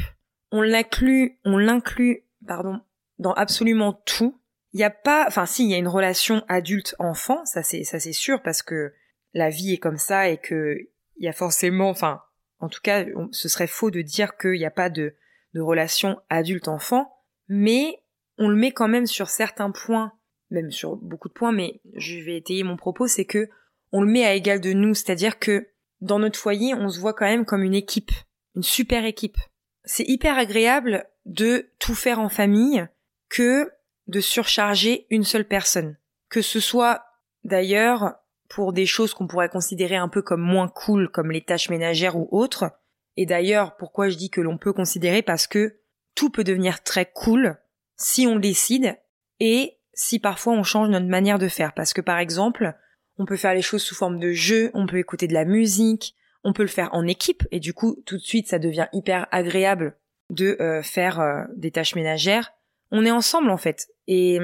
On 0.50 0.62
l'inclut, 0.62 1.38
on 1.44 1.56
l'inclut, 1.56 2.26
pardon, 2.44 2.80
dans 3.20 3.34
absolument 3.34 3.92
tout. 4.04 4.39
Il 4.72 4.78
n'y 4.78 4.84
a 4.84 4.90
pas, 4.90 5.24
enfin 5.26 5.46
si, 5.46 5.64
il 5.64 5.70
y 5.70 5.74
a 5.74 5.78
une 5.78 5.88
relation 5.88 6.44
adulte-enfant, 6.48 7.44
ça 7.44 7.62
c'est, 7.62 7.84
ça 7.84 7.98
c'est 7.98 8.12
sûr 8.12 8.42
parce 8.42 8.62
que 8.62 8.92
la 9.32 9.50
vie 9.50 9.74
est 9.74 9.78
comme 9.78 9.98
ça 9.98 10.28
et 10.28 10.38
que 10.38 10.76
il 11.16 11.24
y 11.24 11.28
a 11.28 11.32
forcément, 11.32 11.90
enfin, 11.90 12.22
en 12.60 12.68
tout 12.68 12.80
cas, 12.82 13.04
ce 13.30 13.48
serait 13.48 13.66
faux 13.66 13.90
de 13.90 14.02
dire 14.02 14.36
qu'il 14.36 14.52
n'y 14.52 14.64
a 14.64 14.70
pas 14.70 14.90
de, 14.90 15.14
de 15.54 15.60
relation 15.60 16.20
adulte-enfant, 16.28 17.12
mais 17.48 18.02
on 18.38 18.48
le 18.48 18.56
met 18.56 18.72
quand 18.72 18.88
même 18.88 19.06
sur 19.06 19.28
certains 19.28 19.70
points, 19.70 20.12
même 20.50 20.70
sur 20.70 20.96
beaucoup 20.96 21.28
de 21.28 21.34
points, 21.34 21.52
mais 21.52 21.80
je 21.94 22.18
vais 22.18 22.36
étayer 22.36 22.62
mon 22.62 22.76
propos, 22.76 23.06
c'est 23.06 23.24
que 23.24 23.48
on 23.92 24.02
le 24.02 24.10
met 24.10 24.24
à 24.24 24.34
égal 24.34 24.60
de 24.60 24.72
nous, 24.72 24.94
c'est-à-dire 24.94 25.38
que 25.38 25.68
dans 26.00 26.18
notre 26.18 26.38
foyer, 26.38 26.74
on 26.74 26.88
se 26.88 27.00
voit 27.00 27.12
quand 27.12 27.26
même 27.26 27.44
comme 27.44 27.62
une 27.62 27.74
équipe, 27.74 28.12
une 28.56 28.62
super 28.62 29.04
équipe. 29.04 29.36
C'est 29.84 30.08
hyper 30.08 30.38
agréable 30.38 31.06
de 31.26 31.70
tout 31.78 31.94
faire 31.94 32.20
en 32.20 32.28
famille 32.28 32.86
que 33.28 33.70
de 34.10 34.20
surcharger 34.20 35.06
une 35.10 35.24
seule 35.24 35.46
personne. 35.46 35.96
Que 36.28 36.42
ce 36.42 36.60
soit 36.60 37.04
d'ailleurs 37.44 38.14
pour 38.48 38.72
des 38.72 38.86
choses 38.86 39.14
qu'on 39.14 39.28
pourrait 39.28 39.48
considérer 39.48 39.96
un 39.96 40.08
peu 40.08 40.22
comme 40.22 40.42
moins 40.42 40.68
cool, 40.68 41.08
comme 41.08 41.30
les 41.30 41.40
tâches 41.40 41.70
ménagères 41.70 42.16
ou 42.16 42.28
autres. 42.32 42.72
Et 43.16 43.24
d'ailleurs, 43.24 43.76
pourquoi 43.76 44.08
je 44.08 44.16
dis 44.16 44.30
que 44.30 44.40
l'on 44.40 44.58
peut 44.58 44.72
considérer? 44.72 45.22
Parce 45.22 45.46
que 45.46 45.80
tout 46.14 46.30
peut 46.30 46.44
devenir 46.44 46.82
très 46.82 47.06
cool 47.06 47.56
si 47.96 48.26
on 48.26 48.36
décide 48.36 48.96
et 49.38 49.78
si 49.94 50.18
parfois 50.18 50.54
on 50.54 50.64
change 50.64 50.88
notre 50.88 51.06
manière 51.06 51.38
de 51.38 51.48
faire. 51.48 51.72
Parce 51.74 51.92
que 51.92 52.00
par 52.00 52.18
exemple, 52.18 52.74
on 53.18 53.26
peut 53.26 53.36
faire 53.36 53.54
les 53.54 53.62
choses 53.62 53.82
sous 53.82 53.94
forme 53.94 54.18
de 54.18 54.32
jeu, 54.32 54.70
on 54.74 54.86
peut 54.86 54.98
écouter 54.98 55.28
de 55.28 55.34
la 55.34 55.44
musique, 55.44 56.16
on 56.42 56.52
peut 56.52 56.62
le 56.62 56.68
faire 56.68 56.88
en 56.92 57.06
équipe 57.06 57.46
et 57.50 57.60
du 57.60 57.74
coup 57.74 58.02
tout 58.06 58.16
de 58.16 58.22
suite 58.22 58.48
ça 58.48 58.58
devient 58.58 58.88
hyper 58.92 59.26
agréable 59.30 59.96
de 60.30 60.56
euh, 60.60 60.82
faire 60.82 61.20
euh, 61.20 61.44
des 61.56 61.70
tâches 61.70 61.94
ménagères. 61.94 62.52
On 62.90 63.04
est 63.04 63.10
ensemble 63.10 63.50
en 63.50 63.56
fait 63.56 63.88
et 64.06 64.38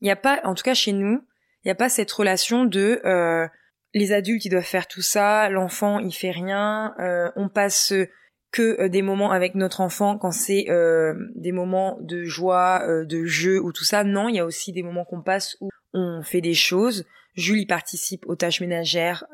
il 0.00 0.04
n'y 0.04 0.10
a 0.10 0.16
pas, 0.16 0.40
en 0.44 0.54
tout 0.54 0.62
cas 0.62 0.74
chez 0.74 0.92
nous, 0.92 1.22
il 1.64 1.68
n'y 1.68 1.72
a 1.72 1.76
pas 1.76 1.88
cette 1.88 2.12
relation 2.12 2.64
de 2.64 3.00
euh, 3.04 3.46
les 3.94 4.12
adultes 4.12 4.44
ils 4.44 4.50
doivent 4.50 4.62
faire 4.62 4.86
tout 4.86 5.02
ça, 5.02 5.48
l'enfant 5.48 5.98
il 5.98 6.12
fait 6.12 6.30
rien, 6.30 6.94
euh, 7.00 7.30
on 7.34 7.48
passe 7.48 7.92
que 8.52 8.80
euh, 8.80 8.88
des 8.88 9.02
moments 9.02 9.32
avec 9.32 9.54
notre 9.54 9.80
enfant 9.80 10.18
quand 10.18 10.30
c'est 10.30 10.66
des 11.34 11.52
moments 11.52 11.98
de 12.00 12.24
joie, 12.24 12.86
de 13.04 13.24
jeu 13.24 13.60
ou 13.60 13.72
tout 13.72 13.84
ça. 13.84 14.04
Non, 14.04 14.28
il 14.28 14.36
y 14.36 14.40
a 14.40 14.44
aussi 14.44 14.72
des 14.72 14.82
moments 14.82 15.04
qu'on 15.04 15.22
passe 15.22 15.56
où 15.60 15.70
on 15.92 16.22
fait 16.22 16.40
des 16.40 16.54
choses. 16.54 17.04
Jules 17.34 17.66
participe 17.66 18.24
aux 18.26 18.36
tâches 18.36 18.60
ménagères 18.60 19.24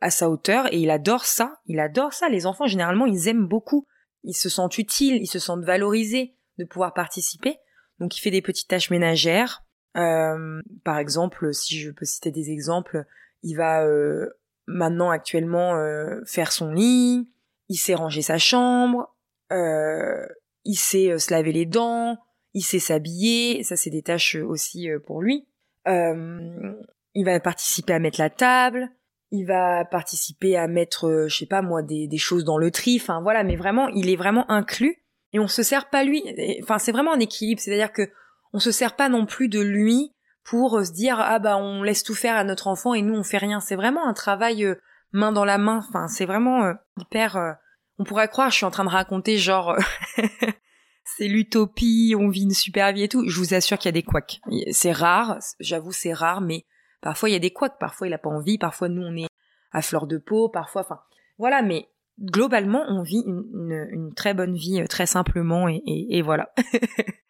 à 0.00 0.10
sa 0.10 0.28
hauteur 0.28 0.72
et 0.72 0.78
il 0.78 0.90
adore 0.90 1.24
ça. 1.24 1.60
Il 1.66 1.80
adore 1.80 2.12
ça. 2.12 2.28
Les 2.28 2.46
enfants 2.46 2.66
généralement 2.66 3.06
ils 3.06 3.28
aiment 3.28 3.46
beaucoup. 3.46 3.86
Ils 4.24 4.34
se 4.34 4.48
sentent 4.48 4.78
utiles, 4.78 5.22
ils 5.22 5.28
se 5.28 5.38
sentent 5.38 5.64
valorisés 5.64 6.34
de 6.58 6.64
pouvoir 6.64 6.92
participer. 6.92 7.58
Donc 8.00 8.16
il 8.16 8.20
fait 8.20 8.30
des 8.30 8.42
petites 8.42 8.68
tâches 8.68 8.90
ménagères. 8.90 9.64
Euh, 9.96 10.62
par 10.84 10.98
exemple, 10.98 11.52
si 11.52 11.78
je 11.78 11.90
peux 11.90 12.04
citer 12.04 12.30
des 12.30 12.50
exemples, 12.50 13.04
il 13.42 13.54
va 13.56 13.84
euh, 13.84 14.28
maintenant 14.66 15.10
actuellement 15.10 15.76
euh, 15.76 16.20
faire 16.24 16.52
son 16.52 16.72
lit, 16.72 17.28
il 17.68 17.76
sait 17.76 17.94
ranger 17.94 18.22
sa 18.22 18.38
chambre, 18.38 19.14
il 19.50 20.76
sait 20.76 21.18
se 21.18 21.32
laver 21.32 21.52
les 21.52 21.66
dents, 21.66 22.18
il 22.54 22.62
sait 22.62 22.78
s'habiller, 22.78 23.62
ça 23.64 23.76
c'est 23.76 23.90
des 23.90 24.02
tâches 24.02 24.36
aussi 24.36 24.88
pour 25.06 25.22
lui. 25.22 25.46
il 25.86 27.24
va 27.24 27.40
participer 27.40 27.94
à 27.94 27.98
mettre 27.98 28.20
la 28.20 28.30
table, 28.30 28.90
il 29.30 29.46
va 29.46 29.84
participer 29.84 30.56
à 30.56 30.68
mettre, 30.68 31.26
je 31.28 31.36
sais 31.36 31.46
pas 31.46 31.62
moi, 31.62 31.82
des, 31.82 32.06
des 32.06 32.18
choses 32.18 32.44
dans 32.44 32.58
le 32.58 32.70
tri, 32.70 32.98
enfin 33.00 33.20
voilà, 33.20 33.42
mais 33.42 33.56
vraiment, 33.56 33.88
il 33.88 34.08
est 34.08 34.16
vraiment 34.16 34.50
inclus 34.50 35.02
et 35.32 35.38
on 35.38 35.48
se 35.48 35.62
sert 35.62 35.90
pas 35.90 36.04
lui. 36.04 36.22
Enfin, 36.62 36.78
c'est 36.78 36.92
vraiment 36.92 37.12
un 37.12 37.20
équilibre, 37.20 37.60
c'est-à-dire 37.60 37.92
que 37.92 38.10
on 38.52 38.58
se 38.58 38.70
sert 38.70 38.96
pas 38.96 39.08
non 39.08 39.26
plus 39.26 39.48
de 39.48 39.60
lui 39.60 40.14
pour 40.44 40.84
se 40.84 40.92
dire 40.92 41.20
ah 41.20 41.38
bah 41.38 41.58
on 41.58 41.82
laisse 41.82 42.02
tout 42.02 42.14
faire 42.14 42.36
à 42.36 42.44
notre 42.44 42.68
enfant 42.68 42.94
et 42.94 43.02
nous 43.02 43.14
on 43.14 43.22
fait 43.22 43.38
rien. 43.38 43.60
C'est 43.60 43.76
vraiment 43.76 44.06
un 44.06 44.14
travail 44.14 44.64
euh, 44.64 44.80
main 45.12 45.32
dans 45.32 45.44
la 45.44 45.58
main. 45.58 45.84
Enfin 45.88 46.08
c'est 46.08 46.24
vraiment 46.24 46.64
euh, 46.64 46.72
hyper. 46.98 47.36
Euh, 47.36 47.52
on 47.98 48.04
pourrait 48.04 48.28
croire 48.28 48.50
je 48.50 48.56
suis 48.56 48.64
en 48.64 48.70
train 48.70 48.84
de 48.84 48.90
raconter 48.90 49.36
genre 49.36 49.76
c'est 51.04 51.28
l'utopie, 51.28 52.14
on 52.18 52.28
vit 52.28 52.44
une 52.44 52.54
super 52.54 52.92
vie 52.92 53.02
et 53.02 53.08
tout. 53.08 53.28
Je 53.28 53.38
vous 53.38 53.52
assure 53.52 53.78
qu'il 53.78 53.88
y 53.88 53.90
a 53.90 53.92
des 53.92 54.02
couacs. 54.02 54.40
C'est 54.70 54.92
rare, 54.92 55.38
j'avoue 55.60 55.92
c'est 55.92 56.14
rare, 56.14 56.40
mais 56.40 56.64
parfois 57.02 57.28
il 57.28 57.32
y 57.32 57.36
a 57.36 57.40
des 57.40 57.52
couacs. 57.52 57.78
Parfois 57.78 58.06
il 58.06 58.14
a 58.14 58.18
pas 58.18 58.30
envie, 58.30 58.56
parfois 58.56 58.88
nous 58.88 59.02
on 59.02 59.16
est 59.16 59.28
à 59.72 59.82
fleur 59.82 60.06
de 60.06 60.16
peau, 60.16 60.48
parfois 60.48 60.80
enfin 60.82 61.00
voilà. 61.36 61.60
Mais 61.60 61.90
globalement 62.20 62.84
on 62.88 63.02
vit 63.02 63.22
une, 63.26 64.12
très 64.16 64.34
bonne 64.34 64.54
vie 64.54 64.84
très 64.88 65.06
simplement 65.06 65.68
et, 65.68 65.82
et 65.86 66.22
voilà. 66.22 66.52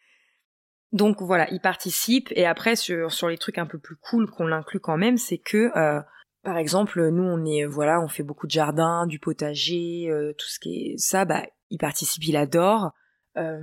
Donc 0.93 1.21
voilà, 1.21 1.51
il 1.51 1.61
participe 1.61 2.29
et 2.35 2.47
après 2.47 2.75
sur 2.75 3.13
sur 3.13 3.29
les 3.29 3.37
trucs 3.37 3.59
un 3.59 3.67
peu 3.67 3.79
plus 3.79 3.97
cool 3.97 4.31
qu'on 4.31 4.47
l'inclut 4.47 4.81
quand 4.81 4.97
même, 4.97 5.19
c'est 5.19 5.39
que 5.39 5.71
euh, 5.77 6.01
par 6.43 6.57
exemple 6.57 7.11
nous 7.11 7.25
on 7.25 7.45
est 7.45 7.67
voilà 7.67 8.01
on 8.01 8.09
fait 8.09 8.23
beaucoup 8.23 8.47
de 8.47 8.53
jardin, 8.53 9.07
du 9.07 9.19
potager, 9.19 10.09
euh, 10.09 10.33
tout 10.39 10.47
ce 10.49 10.59
qui 10.59 10.93
est 10.93 10.99
ça, 10.99 11.27
bah 11.27 11.45
il 11.71 11.79
participe, 11.79 12.25
il 12.25 12.37
adore. 12.37 12.93
Euh, 13.37 13.61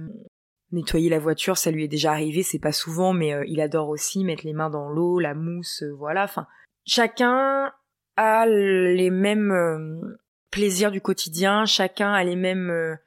nettoyer 0.71 1.09
la 1.09 1.19
voiture, 1.19 1.57
ça 1.57 1.71
lui 1.71 1.85
est 1.85 1.87
déjà 1.87 2.11
arrivé, 2.11 2.43
c'est 2.43 2.59
pas 2.59 2.71
souvent, 2.71 3.13
mais 3.13 3.33
il 3.47 3.61
adore 3.61 3.89
aussi 3.89 4.23
mettre 4.23 4.45
les 4.45 4.53
mains 4.53 4.69
dans 4.69 4.89
l'eau, 4.89 5.19
la 5.19 5.33
mousse, 5.33 5.83
voilà. 5.97 6.25
Enfin, 6.25 6.47
chacun 6.85 7.71
a 8.17 8.45
les 8.45 9.09
mêmes 9.09 10.17
plaisirs 10.55 10.89
du 10.89 11.01
quotidien, 11.01 11.65
chacun 11.65 12.13
a 12.13 12.23
les 12.23 12.37
mêmes 12.37 12.97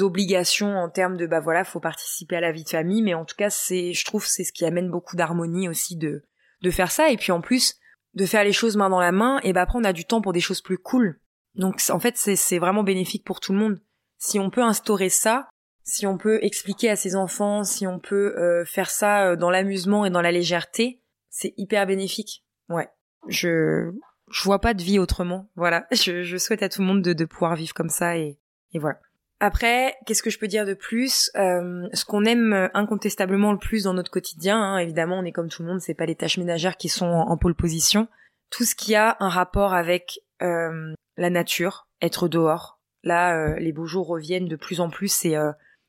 obligations 0.00 0.78
en 0.78 0.88
termes 0.88 1.18
de 1.18 1.26
bah 1.26 1.40
voilà 1.40 1.62
faut 1.62 1.80
participer 1.80 2.36
à 2.36 2.40
la 2.40 2.50
vie 2.50 2.64
de 2.64 2.68
famille. 2.68 3.02
Mais 3.02 3.14
en 3.14 3.26
tout 3.26 3.36
cas 3.36 3.50
c'est 3.50 3.92
je 3.92 4.04
trouve 4.04 4.26
c'est 4.26 4.44
ce 4.44 4.52
qui 4.52 4.64
amène 4.64 4.90
beaucoup 4.90 5.14
d'harmonie 5.14 5.68
aussi 5.68 5.96
de 5.96 6.24
de 6.62 6.70
faire 6.70 6.90
ça. 6.90 7.10
Et 7.10 7.16
puis 7.16 7.30
en 7.30 7.42
plus 7.42 7.76
de 8.14 8.26
faire 8.26 8.42
les 8.42 8.52
choses 8.52 8.76
main 8.76 8.88
dans 8.88 9.00
la 9.00 9.12
main 9.12 9.38
et 9.42 9.52
bah 9.52 9.62
après 9.62 9.78
on 9.78 9.84
a 9.84 9.92
du 9.92 10.06
temps 10.06 10.22
pour 10.22 10.32
des 10.32 10.40
choses 10.40 10.62
plus 10.62 10.78
cool. 10.78 11.20
Donc 11.54 11.80
en 11.90 12.00
fait 12.00 12.16
c'est 12.16 12.36
c'est 12.36 12.58
vraiment 12.58 12.82
bénéfique 12.82 13.24
pour 13.24 13.40
tout 13.40 13.52
le 13.52 13.58
monde. 13.58 13.80
Si 14.18 14.38
on 14.38 14.50
peut 14.50 14.62
instaurer 14.62 15.10
ça 15.10 15.48
si 15.86 16.06
on 16.06 16.16
peut 16.16 16.38
expliquer 16.42 16.88
à 16.88 16.96
ses 16.96 17.14
enfants 17.14 17.62
si 17.62 17.86
on 17.86 17.98
peut 17.98 18.34
euh, 18.38 18.64
faire 18.64 18.88
ça 18.88 19.26
euh, 19.26 19.36
dans 19.36 19.50
l'amusement 19.50 20.06
et 20.06 20.10
dans 20.10 20.22
la 20.22 20.32
légèreté 20.32 21.02
c'est 21.28 21.52
hyper 21.58 21.86
bénéfique. 21.86 22.44
Ouais. 22.70 22.88
Je 23.28 23.92
je 24.34 24.42
vois 24.42 24.60
pas 24.60 24.74
de 24.74 24.82
vie 24.82 24.98
autrement 24.98 25.48
voilà 25.54 25.86
je, 25.92 26.36
souhaite 26.36 26.62
à 26.62 26.68
tout 26.68 26.80
le 26.80 26.86
monde 26.86 27.02
de, 27.02 27.24
pouvoir 27.24 27.54
vivre 27.54 27.74
comme 27.74 27.88
ça 27.88 28.16
et 28.16 28.38
voilà 28.74 28.98
après, 29.40 29.94
qu'est-ce 30.06 30.22
que 30.22 30.30
je 30.30 30.38
peux 30.38 30.48
dire 30.48 30.64
de 30.64 30.72
plus? 30.72 31.30
Euh, 31.36 31.86
Ce 31.92 32.06
qu'on 32.06 32.24
aime 32.24 32.70
incontestablement 32.72 33.52
le 33.52 33.58
plus 33.58 33.84
dans 33.84 33.92
notre 33.92 34.10
quotidien, 34.10 34.58
hein, 34.58 34.78
évidemment, 34.78 35.18
on 35.18 35.24
est 35.24 35.32
comme 35.32 35.50
tout 35.50 35.62
le 35.62 35.68
monde, 35.68 35.80
c'est 35.80 35.92
pas 35.92 36.06
les 36.06 36.14
tâches 36.14 36.38
ménagères 36.38 36.78
qui 36.78 36.88
sont 36.88 37.04
en, 37.04 37.36
pôle 37.36 37.54
position. 37.54 38.08
Tout 38.50 38.64
ce 38.64 38.74
qui 38.74 38.94
a 38.94 39.18
un 39.20 39.28
rapport 39.28 39.74
avec 39.74 40.20
euh, 40.40 40.94
la 41.18 41.28
nature, 41.28 41.88
être 42.00 42.26
dehors. 42.26 42.80
Là, 43.02 43.36
euh, 43.36 43.56
les 43.58 43.72
beaux 43.72 43.86
jours 43.86 44.06
reviennent 44.06 44.48
de 44.48 44.56
plus 44.56 44.80
en 44.80 44.88
plus. 44.88 45.26
Et 45.26 45.36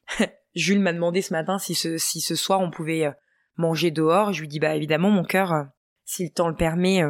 Jules 0.56 0.82
m'a 0.82 0.92
demandé 0.92 1.22
ce 1.22 1.34
matin 1.34 1.58
si 1.58 1.76
ce, 1.76 1.98
si 1.98 2.20
ce 2.20 2.36
soir 2.36 2.60
on 2.60 2.72
pouvait 2.72 3.10
manger 3.56 3.90
dehors. 3.90 4.34
Je 4.34 4.42
lui 4.42 4.50
dis 4.50 4.60
bah 4.60 4.76
évidemment, 4.76 5.12
mon 5.12 5.24
cœur, 5.24 5.68
si 6.04 6.26
le 6.26 6.32
temps 6.32 6.50
le 6.50 6.56
permet, 6.56 7.04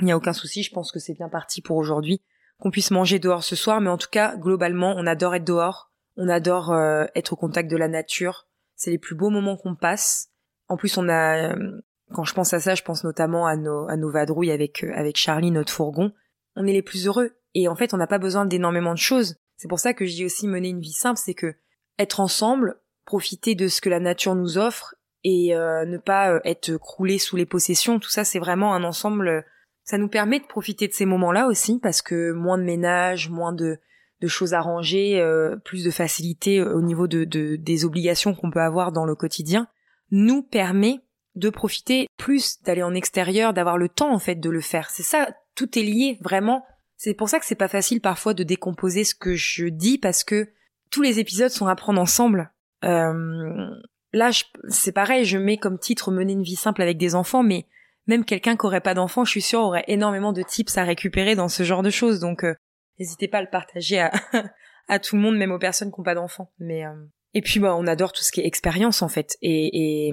il 0.00 0.06
n'y 0.06 0.12
a 0.12 0.16
aucun 0.16 0.32
souci. 0.32 0.62
Je 0.62 0.72
pense 0.72 0.92
que 0.92 0.98
c'est 0.98 1.14
bien 1.14 1.28
parti 1.28 1.62
pour 1.62 1.76
aujourd'hui 1.76 2.22
qu'on 2.60 2.70
puisse 2.70 2.90
manger 2.90 3.18
dehors 3.18 3.42
ce 3.42 3.56
soir, 3.56 3.80
mais 3.80 3.90
en 3.90 3.96
tout 3.96 4.08
cas, 4.10 4.36
globalement, 4.36 4.94
on 4.96 5.06
adore 5.06 5.34
être 5.34 5.44
dehors, 5.44 5.90
on 6.16 6.28
adore 6.28 6.72
euh, 6.72 7.06
être 7.14 7.32
au 7.32 7.36
contact 7.36 7.70
de 7.70 7.76
la 7.76 7.88
nature. 7.88 8.46
C'est 8.76 8.90
les 8.90 8.98
plus 8.98 9.14
beaux 9.14 9.30
moments 9.30 9.56
qu'on 9.56 9.74
passe. 9.74 10.28
En 10.68 10.76
plus, 10.76 10.96
on 10.98 11.08
a, 11.08 11.54
euh, 11.54 11.80
quand 12.12 12.24
je 12.24 12.34
pense 12.34 12.52
à 12.52 12.60
ça, 12.60 12.74
je 12.74 12.82
pense 12.82 13.02
notamment 13.02 13.46
à 13.46 13.56
nos, 13.56 14.10
vadrouilles 14.10 14.50
avec, 14.50 14.84
euh, 14.84 14.92
avec 14.94 15.16
Charlie, 15.16 15.50
notre 15.50 15.72
fourgon. 15.72 16.12
On 16.54 16.66
est 16.66 16.72
les 16.72 16.82
plus 16.82 17.06
heureux. 17.06 17.32
Et 17.54 17.66
en 17.66 17.74
fait, 17.74 17.94
on 17.94 17.96
n'a 17.96 18.06
pas 18.06 18.18
besoin 18.18 18.44
d'énormément 18.44 18.92
de 18.92 18.98
choses. 18.98 19.36
C'est 19.56 19.68
pour 19.68 19.80
ça 19.80 19.94
que 19.94 20.04
je 20.04 20.12
dis 20.12 20.24
aussi 20.24 20.46
mener 20.46 20.68
une 20.68 20.80
vie 20.80 20.92
simple, 20.92 21.18
c'est 21.22 21.34
que 21.34 21.54
être 21.98 22.20
ensemble, 22.20 22.78
profiter 23.04 23.54
de 23.54 23.68
ce 23.68 23.80
que 23.80 23.88
la 23.88 24.00
nature 24.00 24.34
nous 24.34 24.56
offre 24.56 24.94
et 25.24 25.52
ne 25.52 25.98
pas 25.98 26.40
être 26.44 26.78
croulé 26.78 27.18
sous 27.18 27.36
les 27.36 27.44
possessions, 27.44 27.98
tout 27.98 28.08
ça, 28.08 28.24
c'est 28.24 28.38
vraiment 28.38 28.72
un 28.72 28.84
ensemble 28.84 29.44
ça 29.90 29.98
nous 29.98 30.08
permet 30.08 30.38
de 30.38 30.46
profiter 30.46 30.86
de 30.86 30.92
ces 30.92 31.04
moments-là 31.04 31.48
aussi 31.48 31.80
parce 31.80 32.00
que 32.00 32.30
moins 32.30 32.58
de 32.58 32.62
ménage, 32.62 33.28
moins 33.28 33.52
de, 33.52 33.80
choses 34.28 34.54
à 34.54 34.60
ranger, 34.60 35.20
euh, 35.20 35.56
plus 35.64 35.82
de 35.82 35.90
facilité 35.90 36.62
au 36.62 36.80
niveau 36.80 37.08
de, 37.08 37.24
des 37.24 37.84
obligations 37.84 38.32
qu'on 38.32 38.52
peut 38.52 38.60
avoir 38.60 38.92
dans 38.92 39.04
le 39.04 39.16
quotidien, 39.16 39.66
nous 40.12 40.42
permet 40.42 41.00
de 41.34 41.50
profiter 41.50 42.06
plus, 42.16 42.62
d'aller 42.62 42.84
en 42.84 42.94
extérieur, 42.94 43.52
d'avoir 43.52 43.78
le 43.78 43.88
temps 43.88 44.14
en 44.14 44.20
fait 44.20 44.36
de 44.36 44.48
le 44.48 44.60
faire. 44.60 44.90
C'est 44.90 45.02
ça, 45.02 45.28
tout 45.56 45.76
est 45.76 45.82
lié 45.82 46.18
vraiment. 46.20 46.64
C'est 46.96 47.14
pour 47.14 47.28
ça 47.28 47.40
que 47.40 47.46
c'est 47.46 47.56
pas 47.56 47.66
facile 47.66 48.00
parfois 48.00 48.32
de 48.32 48.44
décomposer 48.44 49.02
ce 49.02 49.16
que 49.16 49.34
je 49.34 49.66
dis 49.66 49.98
parce 49.98 50.22
que 50.22 50.50
tous 50.92 51.02
les 51.02 51.18
épisodes 51.18 51.50
sont 51.50 51.66
à 51.66 51.74
prendre 51.74 52.00
ensemble. 52.00 52.52
Euh, 52.84 53.68
là, 54.12 54.30
c'est 54.68 54.92
pareil, 54.92 55.24
je 55.24 55.38
mets 55.38 55.56
comme 55.56 55.80
titre 55.80 56.12
mener 56.12 56.34
une 56.34 56.44
vie 56.44 56.54
simple 56.54 56.80
avec 56.80 56.96
des 56.96 57.16
enfants, 57.16 57.42
mais 57.42 57.66
même 58.10 58.24
quelqu'un 58.24 58.56
qui 58.56 58.66
aurait 58.66 58.80
pas 58.80 58.92
d'enfants, 58.92 59.24
je 59.24 59.30
suis 59.30 59.40
sûre, 59.40 59.60
aurait 59.60 59.84
énormément 59.86 60.32
de 60.32 60.42
tips 60.42 60.76
à 60.76 60.84
récupérer 60.84 61.34
dans 61.36 61.48
ce 61.48 61.62
genre 61.62 61.82
de 61.82 61.90
choses. 61.90 62.20
Donc, 62.20 62.44
euh, 62.44 62.54
n'hésitez 62.98 63.28
pas 63.28 63.38
à 63.38 63.42
le 63.42 63.48
partager 63.50 64.00
à, 64.00 64.98
tout 65.02 65.16
le 65.16 65.22
monde, 65.22 65.36
même 65.36 65.52
aux 65.52 65.58
personnes 65.58 65.90
qui 65.90 66.00
n'ont 66.00 66.04
pas 66.04 66.16
d'enfants. 66.16 66.52
Mais 66.58 66.84
euh, 66.84 66.92
et 67.32 67.40
puis, 67.40 67.60
bah, 67.60 67.74
on 67.76 67.86
adore 67.86 68.12
tout 68.12 68.22
ce 68.22 68.32
qui 68.32 68.40
est 68.40 68.46
expérience 68.46 69.00
en 69.00 69.08
fait. 69.08 69.38
Et, 69.40 70.08
et, 70.08 70.12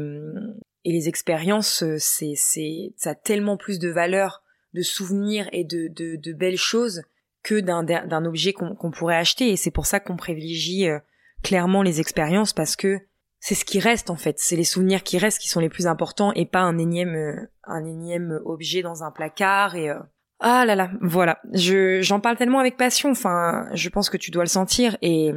et 0.86 0.92
les 0.92 1.10
expériences, 1.10 1.84
euh, 1.84 1.98
c'est 2.00 2.34
c'est 2.36 2.94
ça 2.96 3.10
a 3.10 3.16
tellement 3.16 3.58
plus 3.58 3.80
de 3.80 3.90
valeur, 3.90 4.44
de 4.74 4.84
souvenirs 4.84 5.50
et 5.52 5.64
de 5.64 5.88
de, 5.88 6.16
de 6.16 6.34
belles 6.34 6.58
choses 6.58 7.02
que 7.44 7.60
d'un 7.60 7.84
d'un 7.84 8.26
objet 8.26 8.54
qu'on 8.54 8.92
pourrait 8.92 9.18
acheter. 9.18 9.50
Et 9.50 9.58
c'est 9.58 9.72
pour 9.72 9.88
ça 9.88 10.00
qu'on 10.00 10.18
privilégie 10.18 10.88
clairement 11.44 11.82
les 11.82 12.00
expériences 12.00 12.54
parce 12.54 12.76
que 12.76 13.00
c'est 13.40 13.56
ce 13.56 13.66
qui 13.66 13.80
reste 13.80 14.10
en 14.10 14.16
fait, 14.16 14.40
c'est 14.40 14.56
les 14.56 14.64
souvenirs 14.64 15.04
qui 15.04 15.18
restent 15.18 15.40
qui 15.40 15.50
sont 15.50 15.60
les 15.60 15.70
plus 15.70 15.88
importants 15.88 16.34
et 16.34 16.46
pas 16.46 16.62
un 16.62 16.78
énième 16.78 17.16
euh, 17.16 17.50
un 17.64 17.86
énième 17.86 18.40
objet 18.46 18.82
dans 18.82 19.04
un 19.04 19.12
placard 19.12 19.76
et 19.76 19.90
euh, 19.90 20.00
ah 20.40 20.66
là 20.66 20.76
là, 20.76 20.92
voilà. 21.02 21.40
Je 21.54 22.02
j'en 22.02 22.20
parle 22.20 22.38
tellement 22.38 22.60
avec 22.60 22.78
passion, 22.78 23.10
enfin, 23.10 23.68
je 23.74 23.90
pense 23.90 24.10
que 24.10 24.18
tu 24.18 24.32
dois 24.32 24.44
le 24.44 24.50
sentir 24.50 24.98
et 25.02 25.32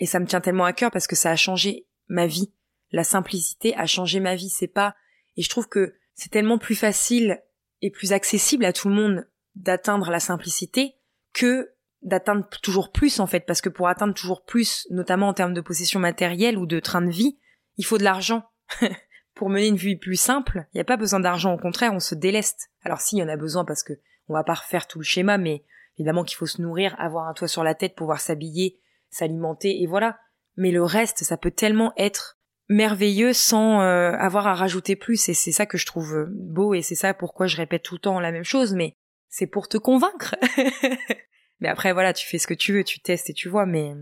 et 0.00 0.06
ça 0.06 0.18
me 0.18 0.26
tient 0.26 0.40
tellement 0.40 0.64
à 0.64 0.72
cœur 0.72 0.90
parce 0.90 1.06
que 1.06 1.16
ça 1.16 1.30
a 1.30 1.36
changé 1.36 1.86
ma 2.08 2.26
vie. 2.26 2.52
La 2.90 3.04
simplicité 3.04 3.74
a 3.76 3.86
changé 3.86 4.20
ma 4.20 4.34
vie, 4.34 4.50
c'est 4.50 4.66
pas 4.68 4.94
et 5.36 5.42
je 5.42 5.48
trouve 5.48 5.68
que 5.68 5.94
c'est 6.14 6.30
tellement 6.30 6.58
plus 6.58 6.74
facile 6.74 7.42
et 7.80 7.90
plus 7.90 8.12
accessible 8.12 8.64
à 8.64 8.72
tout 8.72 8.88
le 8.88 8.94
monde 8.94 9.26
d'atteindre 9.54 10.10
la 10.10 10.20
simplicité 10.20 10.94
que 11.32 11.70
d'atteindre 12.02 12.46
toujours 12.62 12.92
plus 12.92 13.20
en 13.20 13.26
fait. 13.26 13.46
Parce 13.46 13.60
que 13.60 13.68
pour 13.68 13.88
atteindre 13.88 14.14
toujours 14.14 14.44
plus 14.44 14.86
notamment 14.90 15.28
en 15.28 15.34
termes 15.34 15.54
de 15.54 15.60
possession 15.60 16.00
matérielle 16.00 16.58
ou 16.58 16.66
de 16.66 16.80
train 16.80 17.02
de 17.02 17.10
vie 17.10 17.38
il 17.76 17.84
faut 17.84 17.98
de 17.98 18.04
l'argent. 18.04 18.44
pour 19.34 19.48
mener 19.48 19.68
une 19.68 19.76
vie 19.76 19.96
plus 19.96 20.16
simple, 20.16 20.66
il 20.72 20.76
n'y 20.76 20.80
a 20.80 20.84
pas 20.84 20.96
besoin 20.96 21.20
d'argent, 21.20 21.54
au 21.54 21.58
contraire, 21.58 21.92
on 21.92 22.00
se 22.00 22.14
déleste. 22.14 22.70
Alors 22.84 23.00
si, 23.00 23.16
il 23.16 23.20
y 23.20 23.22
en 23.22 23.28
a 23.28 23.36
besoin 23.36 23.64
parce 23.64 23.82
que 23.82 23.94
on 24.28 24.34
va 24.34 24.44
pas 24.44 24.54
refaire 24.54 24.86
tout 24.86 24.98
le 24.98 25.04
schéma, 25.04 25.38
mais 25.38 25.64
évidemment 25.98 26.24
qu'il 26.24 26.36
faut 26.36 26.46
se 26.46 26.62
nourrir, 26.62 26.94
avoir 26.98 27.28
un 27.28 27.34
toit 27.34 27.48
sur 27.48 27.64
la 27.64 27.74
tête, 27.74 27.94
pouvoir 27.94 28.20
s'habiller, 28.20 28.78
s'alimenter, 29.10 29.82
et 29.82 29.86
voilà. 29.86 30.18
Mais 30.56 30.70
le 30.70 30.84
reste, 30.84 31.24
ça 31.24 31.36
peut 31.36 31.50
tellement 31.50 31.92
être 31.96 32.38
merveilleux 32.68 33.32
sans 33.32 33.80
euh, 33.80 34.12
avoir 34.12 34.46
à 34.46 34.54
rajouter 34.54 34.96
plus, 34.96 35.28
et 35.28 35.34
c'est 35.34 35.52
ça 35.52 35.66
que 35.66 35.78
je 35.78 35.86
trouve 35.86 36.14
euh, 36.14 36.26
beau, 36.30 36.74
et 36.74 36.82
c'est 36.82 36.94
ça 36.94 37.14
pourquoi 37.14 37.46
je 37.46 37.56
répète 37.56 37.82
tout 37.82 37.94
le 37.94 38.00
temps 38.00 38.20
la 38.20 38.32
même 38.32 38.44
chose, 38.44 38.74
mais 38.74 38.96
c'est 39.28 39.46
pour 39.46 39.68
te 39.68 39.78
convaincre. 39.78 40.36
mais 41.60 41.68
après, 41.68 41.92
voilà, 41.92 42.12
tu 42.12 42.26
fais 42.26 42.38
ce 42.38 42.46
que 42.46 42.54
tu 42.54 42.72
veux, 42.72 42.84
tu 42.84 43.00
testes 43.00 43.30
et 43.30 43.34
tu 43.34 43.48
vois, 43.48 43.66
mais 43.66 43.94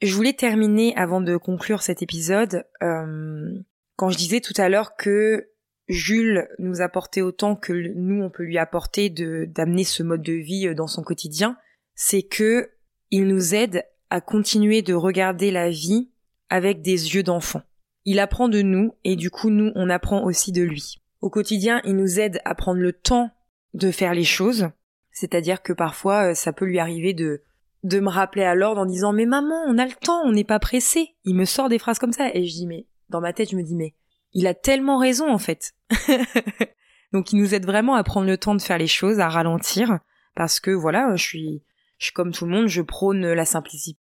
je 0.00 0.14
voulais 0.14 0.32
terminer 0.32 0.94
avant 0.96 1.20
de 1.20 1.36
conclure 1.36 1.82
cet 1.82 2.02
épisode 2.02 2.64
euh, 2.82 3.58
quand 3.96 4.10
je 4.10 4.16
disais 4.16 4.40
tout 4.40 4.54
à 4.56 4.68
l'heure 4.68 4.96
que 4.96 5.48
Jules 5.88 6.48
nous 6.58 6.80
apportait 6.82 7.22
autant 7.22 7.56
que 7.56 7.72
nous 7.72 8.22
on 8.22 8.30
peut 8.30 8.44
lui 8.44 8.58
apporter 8.58 9.10
de 9.10 9.46
d'amener 9.48 9.84
ce 9.84 10.02
mode 10.02 10.22
de 10.22 10.34
vie 10.34 10.68
euh, 10.68 10.74
dans 10.74 10.86
son 10.86 11.02
quotidien, 11.02 11.56
c'est 11.94 12.22
que 12.22 12.70
il 13.10 13.26
nous 13.26 13.54
aide 13.54 13.84
à 14.10 14.20
continuer 14.20 14.82
de 14.82 14.94
regarder 14.94 15.50
la 15.50 15.70
vie 15.70 16.10
avec 16.50 16.82
des 16.82 17.14
yeux 17.14 17.22
d'enfant. 17.22 17.62
Il 18.04 18.20
apprend 18.20 18.48
de 18.48 18.62
nous 18.62 18.94
et 19.04 19.16
du 19.16 19.30
coup 19.30 19.50
nous 19.50 19.72
on 19.74 19.90
apprend 19.90 20.24
aussi 20.24 20.52
de 20.52 20.62
lui. 20.62 21.02
Au 21.20 21.30
quotidien, 21.30 21.80
il 21.84 21.96
nous 21.96 22.20
aide 22.20 22.40
à 22.44 22.54
prendre 22.54 22.80
le 22.80 22.92
temps 22.92 23.30
de 23.74 23.90
faire 23.90 24.14
les 24.14 24.24
choses, 24.24 24.68
c'est-à-dire 25.10 25.62
que 25.62 25.72
parfois 25.72 26.30
euh, 26.30 26.34
ça 26.34 26.52
peut 26.52 26.66
lui 26.66 26.78
arriver 26.78 27.14
de 27.14 27.42
de 27.84 28.00
me 28.00 28.08
rappeler 28.08 28.44
à 28.44 28.54
l'ordre 28.54 28.80
en 28.80 28.86
disant 28.86 29.12
mais 29.12 29.26
maman 29.26 29.62
on 29.66 29.78
a 29.78 29.86
le 29.86 29.92
temps 29.92 30.22
on 30.24 30.32
n'est 30.32 30.44
pas 30.44 30.58
pressé. 30.58 31.14
Il 31.24 31.34
me 31.34 31.44
sort 31.44 31.68
des 31.68 31.78
phrases 31.78 31.98
comme 31.98 32.12
ça. 32.12 32.34
Et 32.34 32.44
je 32.46 32.52
dis 32.52 32.66
mais 32.66 32.86
dans 33.08 33.20
ma 33.20 33.32
tête 33.32 33.50
je 33.50 33.56
me 33.56 33.62
dis 33.62 33.76
mais 33.76 33.94
il 34.32 34.46
a 34.46 34.54
tellement 34.54 34.98
raison 34.98 35.30
en 35.30 35.38
fait. 35.38 35.72
Donc 37.12 37.32
il 37.32 37.40
nous 37.40 37.54
aide 37.54 37.64
vraiment 37.64 37.94
à 37.94 38.04
prendre 38.04 38.26
le 38.26 38.36
temps 38.36 38.54
de 38.54 38.62
faire 38.62 38.78
les 38.78 38.86
choses 38.86 39.20
à 39.20 39.28
ralentir. 39.28 39.98
Parce 40.34 40.60
que 40.60 40.70
voilà 40.70 41.14
je 41.16 41.22
suis 41.22 41.62
je 41.98 42.06
suis 42.06 42.14
comme 42.14 42.32
tout 42.32 42.46
le 42.46 42.52
monde. 42.52 42.68
Je 42.68 42.82
prône 42.82 43.32
la 43.32 43.44
simplicité 43.44 43.98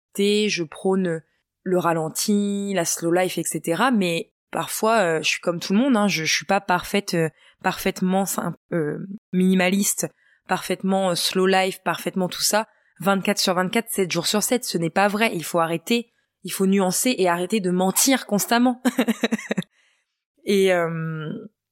je 0.50 0.64
prône 0.64 1.22
le 1.64 1.78
ralenti 1.78 2.74
la 2.74 2.86
slow 2.86 3.12
life 3.12 3.38
etc 3.38 3.84
mais 3.94 4.32
parfois 4.52 5.00
euh, 5.00 5.22
je 5.22 5.28
suis 5.28 5.42
comme 5.42 5.60
tout 5.60 5.74
le 5.74 5.80
monde 5.80 5.98
hein, 5.98 6.08
je, 6.08 6.24
je 6.24 6.34
suis 6.34 6.46
pas 6.46 6.62
parfaite 6.62 7.14
euh, 7.14 7.30
parfaitement 7.62 8.26
euh, 8.72 9.06
minimaliste 9.34 10.08
parfaitement 10.48 11.14
slow 11.16 11.46
life 11.46 11.82
parfaitement 11.84 12.30
tout 12.30 12.42
ça 12.42 12.68
24 13.02 13.38
sur 13.38 13.54
24, 13.54 13.90
7 13.90 14.12
jours 14.12 14.28
sur 14.28 14.44
7. 14.44 14.64
Ce 14.64 14.78
n'est 14.78 14.90
pas 14.90 15.08
vrai. 15.08 15.32
Il 15.34 15.44
faut 15.44 15.60
arrêter. 15.60 16.12
Il 16.44 16.52
faut 16.52 16.66
nuancer 16.66 17.16
et 17.18 17.28
arrêter 17.28 17.60
de 17.60 17.72
mentir 17.72 18.26
constamment. 18.26 18.82
et 20.46 20.74
euh, 20.74 21.30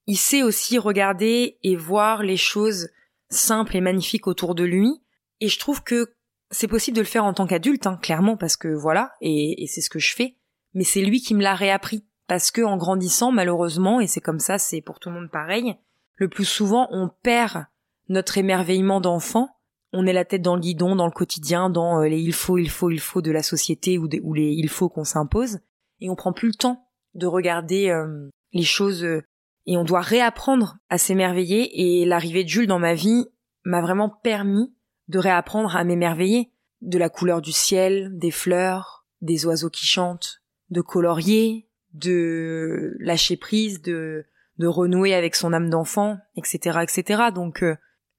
il 0.08 0.18
sait 0.18 0.44
aussi 0.44 0.78
regarder 0.78 1.58
et 1.64 1.76
voir 1.76 2.24
les 2.24 2.38
choses 2.38 2.90
simples 3.30 3.76
et 3.76 3.82
magnifiques 3.82 4.28
autour 4.28 4.56
de 4.56 4.64
lui. 4.64 5.02
Et 5.40 5.48
je 5.48 5.60
trouve 5.60 5.84
que 5.84 6.14
c'est 6.52 6.68
possible 6.68 6.96
de 6.96 7.02
le 7.02 7.08
faire 7.08 7.26
en 7.26 7.34
tant 7.34 7.48
qu'adulte, 7.48 7.88
hein, 7.88 8.00
clairement, 8.02 8.38
parce 8.38 8.56
que 8.56 8.68
voilà, 8.68 9.14
et, 9.20 9.64
et 9.64 9.68
c'est 9.68 9.82
ce 9.82 9.90
que 9.90 10.00
je 10.00 10.14
fais. 10.14 10.38
Mais 10.74 10.84
c'est 10.84 11.02
lui 11.02 11.22
qui 11.22 11.36
me 11.36 11.42
l'a 11.42 11.56
réappris. 11.56 12.06
Parce 12.28 12.50
que 12.52 12.62
en 12.62 12.78
grandissant, 12.78 13.32
malheureusement, 13.32 14.02
et 14.02 14.08
c'est 14.08 14.22
comme 14.22 14.40
ça, 14.40 14.58
c'est 14.58 14.82
pour 14.82 15.00
tout 15.00 15.10
le 15.10 15.16
monde 15.16 15.32
pareil, 15.32 15.76
le 16.16 16.28
plus 16.28 16.46
souvent 16.46 16.88
on 16.92 17.10
perd 17.10 17.66
notre 18.10 18.38
émerveillement 18.38 19.02
d'enfant 19.02 19.55
on 19.94 20.06
est 20.06 20.14
la 20.14 20.26
tête 20.26 20.42
dans 20.42 20.56
le 20.56 20.62
guidon, 20.62 20.96
dans 20.96 21.06
le 21.06 21.12
quotidien, 21.12 21.70
dans 21.70 22.02
euh, 22.02 22.08
les 22.08 22.20
il 22.20 22.34
faut, 22.34 22.58
il 22.58 22.70
faut, 22.70 22.92
il 22.92 23.00
faut 23.00 23.22
de 23.22 23.32
la 23.32 23.44
société 23.44 23.98
ou, 23.98 24.08
les 24.34 24.52
il 24.52 24.70
faut 24.70 24.90
qu'on 24.90 25.04
s'impose, 25.04 25.60
et 26.02 26.10
on 26.10 26.16
prend 26.16 26.34
plus 26.34 26.50
le 26.50 26.56
temps 26.56 26.88
de 27.14 27.28
regarder 27.28 27.90
euh, 27.90 28.30
les 28.52 28.64
choses 28.64 29.04
euh, 29.04 29.24
et 29.66 29.78
on 29.78 29.84
doit 29.84 30.02
réapprendre 30.02 30.78
à 30.90 30.98
s'émerveiller. 30.98 32.02
Et 32.02 32.06
l'arrivée 32.06 32.44
de 32.44 32.50
Jules 32.50 32.68
dans 32.68 32.80
ma 32.80 32.94
vie 32.94 33.26
m'a 33.64 33.82
vraiment 33.82 34.10
permis 34.10 34.74
de 35.08 35.18
réapprendre 35.18 35.76
à 35.76 35.84
m'émerveiller 35.84 36.52
de 36.82 36.98
la 36.98 37.10
couleur 37.10 37.42
du 37.42 37.52
ciel, 37.52 38.12
des 38.18 38.32
fleurs, 38.32 39.06
des 39.22 39.46
oiseaux 39.46 39.70
qui 39.70 39.86
chantent, 39.86 40.42
de 40.70 40.82
colorier, 40.82 41.68
de 41.94 42.96
lâcher 43.00 43.38
prise, 43.38 43.82
de 43.82 44.26
renouer 44.60 45.16
avec 45.16 45.36
son 45.36 45.54
âme 45.54 45.70
d'enfant, 45.70 46.18
etc., 46.36 46.80
etc. 46.84 47.24
Donc 47.34 47.64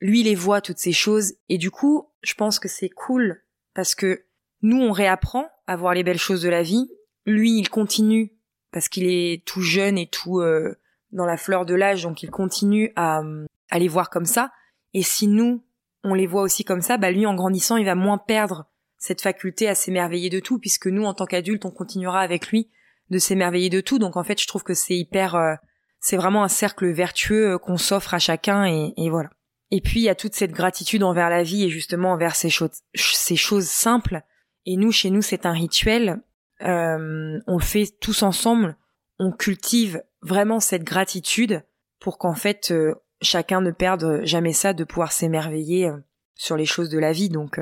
lui 0.00 0.22
les 0.22 0.35
voit 0.35 0.61
toutes 0.61 0.78
ces 0.78 0.92
choses. 0.92 1.35
Et 1.48 1.59
du 1.59 1.70
coup 1.70 2.09
je 2.22 2.35
pense 2.35 2.59
que 2.59 2.68
c'est 2.68 2.88
cool 2.88 3.42
parce 3.74 3.94
que 3.94 4.24
nous 4.62 4.80
on 4.80 4.92
réapprend 4.92 5.48
à 5.66 5.76
voir 5.76 5.94
les 5.94 6.02
belles 6.02 6.18
choses 6.18 6.42
de 6.42 6.48
la 6.48 6.62
vie. 6.62 6.90
Lui 7.24 7.59
il 7.59 7.68
continue 7.68 8.32
parce 8.72 8.88
qu'il 8.88 9.04
est 9.04 9.44
tout 9.46 9.62
jeune 9.62 9.98
et 9.98 10.09
tout 10.09 10.40
euh, 10.40 10.76
dans 11.12 11.26
la 11.26 11.37
fleur 11.37 11.66
de 11.66 11.74
l'âge 11.74 12.02
donc 12.02 12.22
il 12.22 12.30
continue 12.30 12.92
à, 12.96 13.22
à 13.70 13.78
les 13.78 13.88
voir 13.88 14.11
comme 14.11 14.26
ça. 14.26 14.52
Et 14.94 15.02
si 15.02 15.26
nous 15.26 15.64
on 16.04 16.14
les 16.14 16.26
voit 16.26 16.42
aussi 16.42 16.64
comme 16.64 16.82
ça 16.82 16.98
bah 16.98 17.11
lui 17.11 17.26
en 17.26 17.35
grandissant 17.35 17.76
il 17.76 17.87
va 17.87 17.94
moins 17.94 18.18
perdre 18.18 18.66
cette 18.98 19.20
faculté 19.20 19.68
à 19.68 19.74
s'émerveiller 19.74 20.30
de 20.30 20.40
tout 20.40 20.59
puisque 20.59 20.87
nous 20.87 21.04
en 21.04 21.14
tant 21.14 21.26
qu'adultes 21.26 21.64
on 21.64 21.70
continuera 21.70 22.20
avec 22.20 22.48
lui 22.48 22.70
de 23.11 23.18
s'émerveiller 23.18 23.70
de 23.70 23.80
tout. 23.80 23.98
Donc 23.98 24.16
en 24.16 24.24
fait 24.24 24.40
je 24.40 24.46
trouve 24.46 24.64
que 24.64 24.74
c'est 24.74 24.96
hyper 24.96 25.37
euh, 25.37 25.54
c'est 26.00 26.16
vraiment 26.16 26.44
un 26.44 26.48
cercle 26.48 26.90
vertueux 26.90 27.52
euh, 27.52 27.59
qu'on 27.59 27.76
s'offre 27.76 28.14
à 28.14 28.18
chacun 28.18 28.66
et, 28.66 28.94
et 28.96 29.11
voilà 29.11 29.30
et 29.70 29.81
puis 29.81 30.00
il 30.00 30.05
y 30.05 30.09
a 30.09 30.14
toute 30.14 30.35
cette 30.35 30.52
gratitude 30.52 31.02
envers 31.02 31.31
la 31.31 31.42
vie 31.42 31.64
et 31.64 31.70
justement 31.70 32.12
envers 32.12 32.37
ces 32.37 32.50
choses, 32.50 32.83
ces 32.94 33.37
choses 33.37 33.66
simples. 33.66 34.22
Et 34.64 34.76
nous, 34.76 34.92
chez 34.92 35.11
nous, 35.11 35.22
c'est 35.22 35.46
un 35.46 35.52
rituel. 35.52 36.20
Euh, 36.62 37.38
on 37.46 37.57
le 37.57 37.62
fait 37.62 37.87
tous 38.00 38.22
ensemble. 38.22 38.76
On 39.18 39.33
cultive 39.33 40.02
vraiment 40.22 40.61
cette 40.61 40.85
gratitude 40.85 41.62
pour 42.00 42.18
qu'en 42.18 42.35
fait 42.35 42.70
euh, 42.70 42.94
chacun 43.22 43.61
ne 43.61 43.70
perde 43.70 44.20
jamais 44.24 44.52
ça 44.52 44.72
de 44.72 44.85
pouvoir 44.85 45.12
s'émerveiller 45.12 45.88
euh, 45.88 45.96
sur 46.35 46.57
les 46.57 46.66
choses 46.66 46.90
de 46.90 46.98
la 46.98 47.12
vie. 47.12 47.29
Donc 47.29 47.59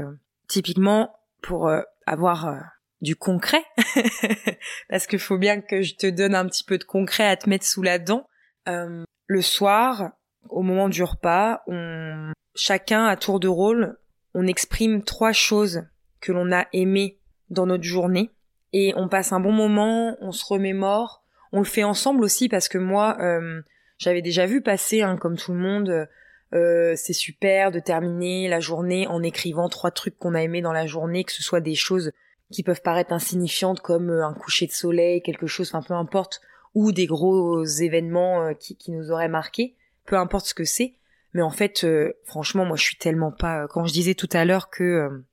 typiquement 0.49 1.15
pour 1.43 1.71
avoir 2.07 2.55
du 3.03 3.17
concret, 3.17 3.63
parce 4.89 5.07
qu'il 5.07 5.19
faut 5.19 5.37
bien 5.37 5.61
que 5.61 5.83
je 5.83 5.95
te 5.95 6.07
donne 6.07 6.35
un 6.35 6.47
petit 6.47 6.65
peu 6.65 6.79
de 6.79 6.85
concret 6.85 7.27
à 7.27 7.37
te 7.37 7.49
mettre 7.49 7.67
sous 7.67 7.83
la 7.83 7.99
dent. 7.99 8.27
le 8.67 9.43
soir, 9.43 10.11
au 10.49 10.63
moment 10.63 10.89
du 10.89 11.03
repas, 11.03 11.63
on, 11.67 12.33
chacun 12.55 13.07
à 13.07 13.17
tour 13.17 13.41
de 13.41 13.49
rôle, 13.49 13.97
on 14.35 14.47
exprime 14.47 15.03
trois 15.03 15.33
choses 15.33 15.85
que 16.21 16.33
l'on 16.33 16.53
a 16.53 16.67
aimées 16.73 17.19
dans 17.51 17.67
notre 17.67 17.85
journée 17.85 18.31
et 18.73 18.93
on 18.97 19.09
passe 19.09 19.33
un 19.33 19.41
bon 19.41 19.53
moment, 19.53 20.17
on 20.21 20.33
se 20.33 20.45
remémore, 20.45 21.23
on 21.53 21.59
le 21.59 21.65
fait 21.65 21.85
ensemble 21.85 22.25
aussi 22.25 22.49
parce 22.49 22.69
que 22.69 22.79
moi, 22.79 23.17
euh, 23.21 23.63
j'avais 23.99 24.23
déjà 24.23 24.47
vu 24.47 24.61
passer, 24.61 25.03
hein, 25.03 25.17
comme 25.17 25.37
tout 25.37 25.53
le 25.53 25.59
monde, 25.59 26.09
euh, 26.53 26.95
c'est 26.97 27.13
super 27.13 27.71
de 27.71 27.79
terminer 27.79 28.49
la 28.49 28.61
journée 28.61 29.07
en 29.07 29.23
écrivant 29.23 29.69
trois 29.69 29.93
trucs 29.93 30.19
qu'on 30.19 30.35
a 30.35 30.43
aimés 30.43 30.63
dans 30.63 30.73
la 30.73 30.87
journée, 30.87 31.25
que 31.25 31.33
ce 31.33 31.43
soit 31.43 31.61
des 31.61 31.77
choses 31.77 32.11
qui 32.51 32.63
peuvent 32.63 32.83
paraître 32.83 33.13
insignifiantes 33.13 33.81
comme 33.81 34.11
euh, 34.11 34.27
un 34.27 34.35
coucher 34.35 34.67
de 34.67 34.73
soleil, 34.73 35.23
quelque 35.23 35.47
chose, 35.47 35.71
enfin 35.73 35.87
peu 35.87 35.95
importe, 35.95 36.41
ou 36.75 36.91
des 36.91 37.07
gros 37.07 37.65
événements 37.65 38.53
qui, 38.55 38.77
qui 38.77 38.91
nous 38.91 39.13
auraient 39.13 39.29
marqués 39.29 39.77
peu 40.07 40.17
importe 40.17 40.47
ce 40.47 40.55
que 40.55 40.65
c'est. 40.65 40.95
Mais 41.33 41.43
en 41.43 41.51
fait, 41.51 41.85
euh, 41.85 42.13
franchement, 42.25 42.65
moi, 42.65 42.77
je 42.77 42.83
suis 42.83 42.97
tellement 42.97 43.33
pas. 43.33 43.67
Quand 43.69 43.85
je 43.87 43.93
disais 43.93 44.15
tout 44.15 44.29
à 44.33 44.45
l'heure 44.45 44.71
que, 44.71 44.85
euh, 44.85 45.25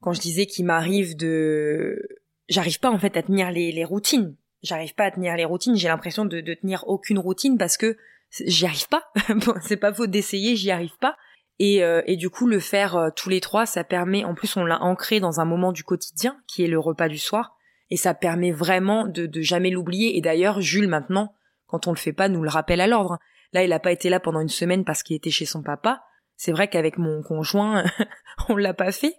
quand 0.00 0.12
je 0.12 0.20
disais 0.20 0.46
qu'il 0.46 0.66
m'arrive 0.66 1.16
de, 1.16 2.02
j'arrive 2.48 2.80
pas 2.80 2.90
en 2.90 2.98
fait 2.98 3.16
à 3.16 3.22
tenir 3.22 3.50
les, 3.50 3.84
routines. 3.84 4.36
j'arrive 4.62 4.94
pas 4.94 5.04
à 5.04 5.10
tenir 5.10 5.36
les 5.36 5.44
routines. 5.44 5.76
J'ai 5.76 5.88
l'impression 5.88 6.24
de, 6.24 6.40
de 6.40 6.54
tenir 6.54 6.84
aucune 6.88 7.18
routine 7.18 7.58
parce 7.58 7.76
que 7.76 7.96
j'y 8.30 8.66
arrive 8.66 8.88
pas. 8.88 9.10
c'est 9.62 9.76
pas 9.76 9.92
faute 9.92 10.10
d'essayer, 10.10 10.56
j'y 10.56 10.70
arrive 10.70 10.96
pas. 11.00 11.16
Et, 11.58 11.82
euh, 11.82 12.02
et, 12.06 12.16
du 12.16 12.28
coup, 12.28 12.46
le 12.46 12.60
faire 12.60 12.96
euh, 12.96 13.10
tous 13.14 13.30
les 13.30 13.40
trois, 13.40 13.64
ça 13.64 13.82
permet, 13.82 14.24
en 14.24 14.34
plus 14.34 14.56
on 14.56 14.64
l'a 14.64 14.82
ancré 14.82 15.20
dans 15.20 15.40
un 15.40 15.46
moment 15.46 15.72
du 15.72 15.84
quotidien, 15.84 16.38
qui 16.46 16.62
est 16.62 16.68
le 16.68 16.78
repas 16.78 17.08
du 17.08 17.18
soir, 17.18 17.56
et 17.88 17.96
ça 17.96 18.12
permet 18.12 18.52
vraiment 18.52 19.06
de, 19.06 19.26
de 19.26 19.40
jamais 19.40 19.70
l'oublier. 19.70 20.18
Et 20.18 20.20
d'ailleurs, 20.20 20.60
Jules, 20.60 20.88
maintenant, 20.88 21.34
quand 21.66 21.86
on 21.86 21.92
le 21.92 21.96
fait 21.96 22.12
pas, 22.12 22.28
nous 22.28 22.42
le 22.42 22.50
rappelle 22.50 22.80
à 22.80 22.86
l'ordre. 22.86 23.18
Là, 23.56 23.64
il 23.64 23.72
a 23.72 23.80
pas 23.80 23.90
été 23.90 24.10
là 24.10 24.20
pendant 24.20 24.40
une 24.40 24.50
semaine 24.50 24.84
parce 24.84 25.02
qu'il 25.02 25.16
était 25.16 25.30
chez 25.30 25.46
son 25.46 25.62
papa. 25.62 26.04
C'est 26.36 26.52
vrai 26.52 26.68
qu'avec 26.68 26.98
mon 26.98 27.22
conjoint, 27.22 27.84
on 28.50 28.56
l'a 28.56 28.74
pas 28.74 28.92
fait. 28.92 29.16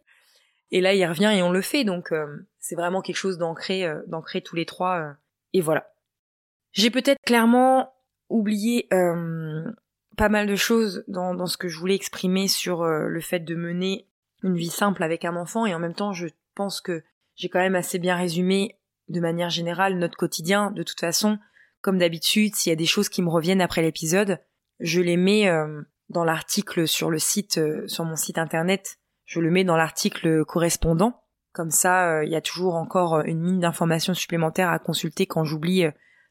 Et 0.70 0.80
là, 0.80 0.94
il 0.94 1.04
revient 1.08 1.34
et 1.36 1.42
on 1.42 1.50
le 1.50 1.62
fait. 1.62 1.84
Donc, 1.84 2.12
euh, 2.12 2.48
c'est 2.60 2.76
vraiment 2.76 3.02
quelque 3.02 3.16
chose 3.16 3.40
d'ancré, 3.40 3.92
d'ancré 4.06 4.42
tous 4.42 4.56
les 4.56 4.68
trois. 4.68 5.16
et 5.54 5.62
voilà. 5.62 5.90
J'ai 6.72 6.92
peut-être 6.92 7.18
clairement 7.26 7.96
oublié 8.30 8.88
pas 10.18 10.30
mal 10.30 10.48
de 10.48 10.56
choses 10.56 11.04
dans, 11.08 11.34
dans 11.34 11.46
ce 11.46 11.58
que 11.58 11.70
je 11.70 11.80
voulais 11.80 11.96
exprimer 11.96 12.48
sur 12.48 12.82
euh, 12.82 13.08
le 13.08 13.22
fait 13.22 13.40
de 13.40 13.56
mener 13.56 14.08
une 14.44 14.56
vie 14.56 14.70
simple 14.70 15.04
avec 15.04 15.24
un 15.24 15.36
enfant 15.36 15.66
et 15.66 15.74
en 15.74 15.80
même 15.80 15.94
temps 15.94 16.12
je 16.12 16.28
pense 16.56 16.82
que 16.82 17.04
j'ai 17.36 17.50
quand 17.50 17.60
même 17.60 17.76
assez 17.76 18.00
bien 18.00 18.16
résumé 18.16 18.78
de 19.10 19.20
manière 19.20 19.50
générale 19.50 19.98
notre 19.98 20.18
quotidien. 20.18 20.72
De 20.72 20.84
toute 20.84 21.00
façon, 21.00 21.38
comme 21.82 21.98
d'habitude, 21.98 22.56
s'il 22.56 22.70
y 22.70 22.74
a 22.74 22.78
des 22.78 22.86
choses 22.86 23.10
qui 23.10 23.22
me 23.22 23.30
reviennent 23.30 23.62
après 23.62 23.82
l'épisode, 23.82 24.40
je 24.80 25.02
les 25.02 25.18
mets 25.18 25.48
euh, 25.50 25.82
dans 26.10 26.24
l'article 26.24 26.88
sur 26.88 27.10
le 27.10 27.20
site, 27.20 27.58
euh, 27.58 27.88
sur 27.88 28.06
mon 28.06 28.16
site 28.16 28.38
internet. 28.38 29.00
Je 29.26 29.40
le 29.40 29.52
mets 29.52 29.64
dans 29.64 29.78
l'article 29.78 30.46
correspondant. 30.46 31.24
Comme 31.52 31.72
ça, 31.72 32.24
il 32.24 32.30
y 32.30 32.36
a 32.36 32.42
toujours 32.42 32.76
encore 32.76 33.22
une 33.22 33.42
mine 33.42 33.60
d'informations 33.60 34.14
supplémentaires 34.14 34.70
à 34.70 34.78
consulter 34.78 35.26
quand 35.26 35.44
j'oublie 35.44 35.86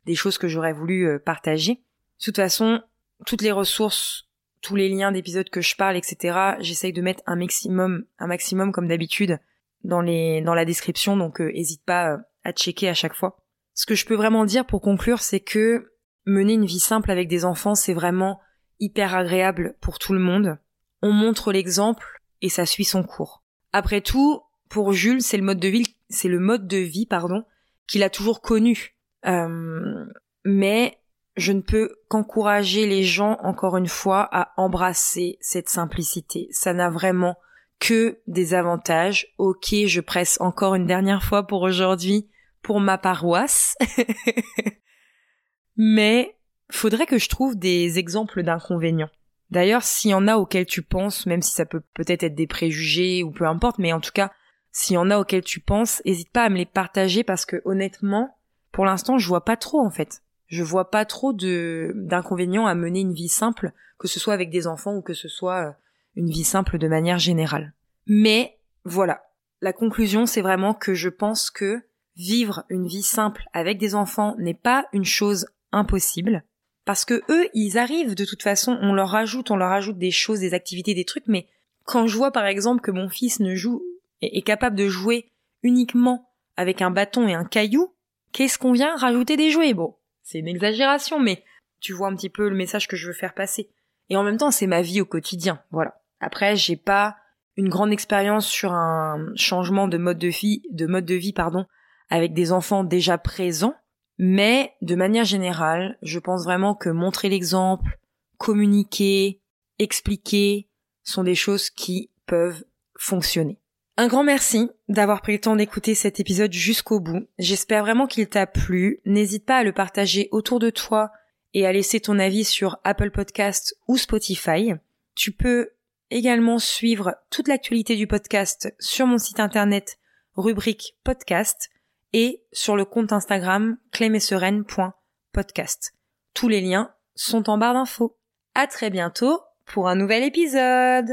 des 0.04 0.14
choses 0.14 0.38
que 0.38 0.46
j'aurais 0.46 0.72
voulu 0.72 1.18
partager. 1.18 1.74
De 1.74 2.24
toute 2.24 2.36
façon, 2.36 2.80
toutes 3.24 3.42
les 3.42 3.50
ressources, 3.50 4.28
tous 4.60 4.76
les 4.76 4.88
liens 4.88 5.12
d'épisodes 5.12 5.48
que 5.48 5.60
je 5.60 5.76
parle, 5.76 5.96
etc. 5.96 6.56
J'essaye 6.60 6.92
de 6.92 7.02
mettre 7.02 7.22
un 7.26 7.36
maximum, 7.36 8.04
un 8.18 8.26
maximum 8.26 8.72
comme 8.72 8.88
d'habitude 8.88 9.38
dans 9.84 10.00
les 10.00 10.42
dans 10.42 10.54
la 10.54 10.64
description, 10.64 11.16
donc 11.16 11.40
euh, 11.40 11.50
hésite 11.54 11.84
pas 11.84 12.12
euh, 12.12 12.18
à 12.44 12.52
checker 12.52 12.88
à 12.88 12.94
chaque 12.94 13.14
fois. 13.14 13.36
Ce 13.76 13.84
que 13.84 13.94
je 13.94 14.06
peux 14.06 14.14
vraiment 14.16 14.46
dire 14.46 14.64
pour 14.64 14.80
conclure, 14.80 15.20
c'est 15.20 15.40
que 15.40 15.92
mener 16.24 16.54
une 16.54 16.64
vie 16.64 16.80
simple 16.80 17.10
avec 17.10 17.28
des 17.28 17.44
enfants, 17.44 17.74
c'est 17.74 17.94
vraiment 17.94 18.40
hyper 18.80 19.14
agréable 19.14 19.76
pour 19.80 19.98
tout 19.98 20.14
le 20.14 20.18
monde. 20.18 20.58
On 21.02 21.12
montre 21.12 21.52
l'exemple 21.52 22.22
et 22.40 22.48
ça 22.48 22.64
suit 22.64 22.86
son 22.86 23.02
cours. 23.02 23.44
Après 23.72 24.00
tout, 24.00 24.40
pour 24.70 24.92
Jules, 24.92 25.20
c'est 25.20 25.36
le 25.36 25.42
mode 25.42 25.60
de 25.60 25.68
vie, 25.68 25.94
c'est 26.08 26.28
le 26.28 26.40
mode 26.40 26.66
de 26.66 26.78
vie, 26.78 27.04
pardon, 27.04 27.44
qu'il 27.86 28.02
a 28.02 28.10
toujours 28.10 28.40
connu. 28.40 28.96
Euh, 29.26 30.06
mais 30.46 30.98
je 31.36 31.52
ne 31.52 31.60
peux 31.60 31.96
qu'encourager 32.08 32.86
les 32.86 33.02
gens, 33.02 33.36
encore 33.42 33.76
une 33.76 33.88
fois, 33.88 34.26
à 34.32 34.54
embrasser 34.56 35.36
cette 35.42 35.68
simplicité. 35.68 36.48
Ça 36.50 36.72
n'a 36.72 36.88
vraiment 36.88 37.36
que 37.78 38.20
des 38.26 38.54
avantages. 38.54 39.34
Ok, 39.36 39.74
je 39.86 40.00
presse 40.00 40.40
encore 40.40 40.74
une 40.74 40.86
dernière 40.86 41.22
fois 41.22 41.46
pour 41.46 41.60
aujourd'hui, 41.60 42.30
pour 42.66 42.80
ma 42.80 42.98
paroisse. 42.98 43.76
Mais 45.76 46.36
faudrait 46.70 47.06
que 47.06 47.18
je 47.18 47.28
trouve 47.28 47.56
des 47.56 47.98
exemples 47.98 48.42
d'inconvénients. 48.42 49.10
D'ailleurs, 49.50 49.82
s'il 49.82 50.10
y 50.10 50.14
en 50.14 50.26
a 50.26 50.36
auxquels 50.36 50.66
tu 50.66 50.82
penses, 50.82 51.26
même 51.26 51.42
si 51.42 51.52
ça 51.52 51.64
peut 51.64 51.82
peut-être 51.94 52.24
être 52.24 52.34
des 52.34 52.46
préjugés 52.46 53.22
ou 53.22 53.30
peu 53.30 53.46
importe, 53.46 53.78
mais 53.78 53.92
en 53.92 54.00
tout 54.00 54.10
cas, 54.12 54.32
s'il 54.72 54.94
y 54.94 54.98
en 54.98 55.10
a 55.10 55.18
auxquels 55.18 55.44
tu 55.44 55.60
penses, 55.60 56.02
n'hésite 56.04 56.30
pas 56.30 56.42
à 56.42 56.48
me 56.48 56.56
les 56.56 56.66
partager 56.66 57.24
parce 57.24 57.46
que 57.46 57.62
honnêtement, 57.64 58.36
pour 58.72 58.84
l'instant, 58.84 59.16
je 59.16 59.28
vois 59.28 59.44
pas 59.44 59.56
trop 59.56 59.80
en 59.80 59.90
fait 59.90 60.20
je 60.46 60.62
vois 60.62 60.90
pas 60.90 61.04
trop 61.04 61.32
de 61.32 61.92
d'inconvénients 61.94 62.66
à 62.66 62.74
mener 62.74 63.00
une 63.00 63.12
vie 63.12 63.28
simple, 63.28 63.72
que 63.98 64.08
ce 64.08 64.20
soit 64.20 64.34
avec 64.34 64.50
des 64.50 64.66
enfants 64.66 64.94
ou 64.94 65.02
que 65.02 65.14
ce 65.14 65.28
soit 65.28 65.66
euh, 65.66 65.72
une 66.14 66.30
vie 66.30 66.44
simple 66.44 66.78
de 66.78 66.88
manière 66.88 67.18
générale. 67.18 67.74
Mais 68.06 68.58
voilà, 68.84 69.22
la 69.60 69.72
conclusion 69.72 70.26
c'est 70.26 70.42
vraiment 70.42 70.74
que 70.74 70.94
je 70.94 71.08
pense 71.08 71.50
que 71.50 71.82
vivre 72.16 72.64
une 72.68 72.86
vie 72.86 73.02
simple 73.02 73.44
avec 73.52 73.78
des 73.78 73.94
enfants 73.94 74.34
n'est 74.38 74.54
pas 74.54 74.86
une 74.92 75.04
chose 75.04 75.46
impossible 75.72 76.44
parce 76.84 77.04
que 77.04 77.22
eux, 77.28 77.48
ils 77.52 77.78
arrivent 77.78 78.14
de 78.14 78.24
toute 78.24 78.44
façon, 78.44 78.78
on 78.80 78.94
leur 78.94 79.08
rajoute, 79.08 79.50
on 79.50 79.56
leur 79.56 79.72
ajoute 79.72 79.98
des 79.98 80.12
choses, 80.12 80.40
des 80.40 80.54
activités, 80.54 80.94
des 80.94 81.04
trucs 81.04 81.26
mais 81.26 81.46
quand 81.84 82.06
je 82.06 82.16
vois 82.16 82.30
par 82.30 82.46
exemple 82.46 82.80
que 82.80 82.90
mon 82.90 83.08
fils 83.08 83.40
ne 83.40 83.54
joue 83.54 83.82
est 84.22 84.42
capable 84.42 84.76
de 84.76 84.88
jouer 84.88 85.30
uniquement 85.62 86.30
avec 86.56 86.80
un 86.82 86.90
bâton 86.90 87.28
et 87.28 87.34
un 87.34 87.44
caillou, 87.44 87.94
qu'est-ce 88.32 88.58
qu'on 88.58 88.72
vient 88.72 88.96
rajouter 88.96 89.36
des 89.36 89.50
jouets? 89.50 89.74
Bon, 89.74 89.96
c'est 90.22 90.38
une 90.38 90.48
exagération, 90.48 91.20
mais 91.20 91.44
tu 91.80 91.92
vois 91.92 92.08
un 92.08 92.16
petit 92.16 92.30
peu 92.30 92.48
le 92.48 92.56
message 92.56 92.88
que 92.88 92.96
je 92.96 93.08
veux 93.08 93.12
faire 93.12 93.34
passer. 93.34 93.68
Et 94.08 94.16
en 94.16 94.22
même 94.22 94.38
temps, 94.38 94.50
c'est 94.50 94.66
ma 94.66 94.82
vie 94.82 95.00
au 95.00 95.04
quotidien, 95.04 95.60
voilà. 95.70 96.00
Après, 96.20 96.56
j'ai 96.56 96.76
pas 96.76 97.16
une 97.56 97.68
grande 97.68 97.92
expérience 97.92 98.46
sur 98.46 98.72
un 98.72 99.32
changement 99.34 99.88
de 99.88 99.98
mode 99.98 100.18
de 100.18 100.28
vie, 100.28 100.62
de 100.70 100.86
mode 100.86 101.04
de 101.04 101.14
vie, 101.14 101.32
pardon, 101.32 101.66
avec 102.08 102.34
des 102.34 102.52
enfants 102.52 102.84
déjà 102.84 103.18
présents, 103.18 103.74
mais 104.18 104.72
de 104.82 104.94
manière 104.94 105.24
générale, 105.24 105.98
je 106.02 106.18
pense 106.18 106.44
vraiment 106.44 106.74
que 106.74 106.88
montrer 106.88 107.28
l'exemple, 107.28 107.98
communiquer, 108.38 109.40
expliquer, 109.78 110.68
sont 111.02 111.24
des 111.24 111.34
choses 111.34 111.70
qui 111.70 112.10
peuvent 112.26 112.64
fonctionner. 112.98 113.58
Un 113.98 114.08
grand 114.08 114.24
merci 114.24 114.68
d'avoir 114.88 115.22
pris 115.22 115.32
le 115.32 115.40
temps 115.40 115.56
d'écouter 115.56 115.94
cet 115.94 116.20
épisode 116.20 116.52
jusqu'au 116.52 117.00
bout. 117.00 117.26
J'espère 117.38 117.82
vraiment 117.82 118.06
qu'il 118.06 118.28
t'a 118.28 118.46
plu. 118.46 119.00
N'hésite 119.06 119.46
pas 119.46 119.58
à 119.58 119.64
le 119.64 119.72
partager 119.72 120.28
autour 120.32 120.58
de 120.58 120.68
toi 120.68 121.10
et 121.54 121.66
à 121.66 121.72
laisser 121.72 122.00
ton 122.00 122.18
avis 122.18 122.44
sur 122.44 122.78
Apple 122.84 123.10
Podcast 123.10 123.74
ou 123.88 123.96
Spotify. 123.96 124.74
Tu 125.14 125.32
peux 125.32 125.70
également 126.10 126.58
suivre 126.58 127.16
toute 127.30 127.48
l'actualité 127.48 127.96
du 127.96 128.06
podcast 128.06 128.74
sur 128.78 129.06
mon 129.06 129.16
site 129.18 129.40
internet 129.40 129.98
rubrique 130.34 130.96
podcast 131.02 131.70
et 132.12 132.42
sur 132.52 132.76
le 132.76 132.84
compte 132.84 133.12
Instagram 133.12 133.78
clémesereine.podcast. 133.92 135.94
Tous 136.34 136.48
les 136.48 136.60
liens 136.60 136.92
sont 137.14 137.48
en 137.48 137.58
barre 137.58 137.74
d'infos. 137.74 138.18
À 138.54 138.66
très 138.66 138.90
bientôt 138.90 139.40
pour 139.64 139.88
un 139.88 139.96
nouvel 139.96 140.22
épisode. 140.22 141.08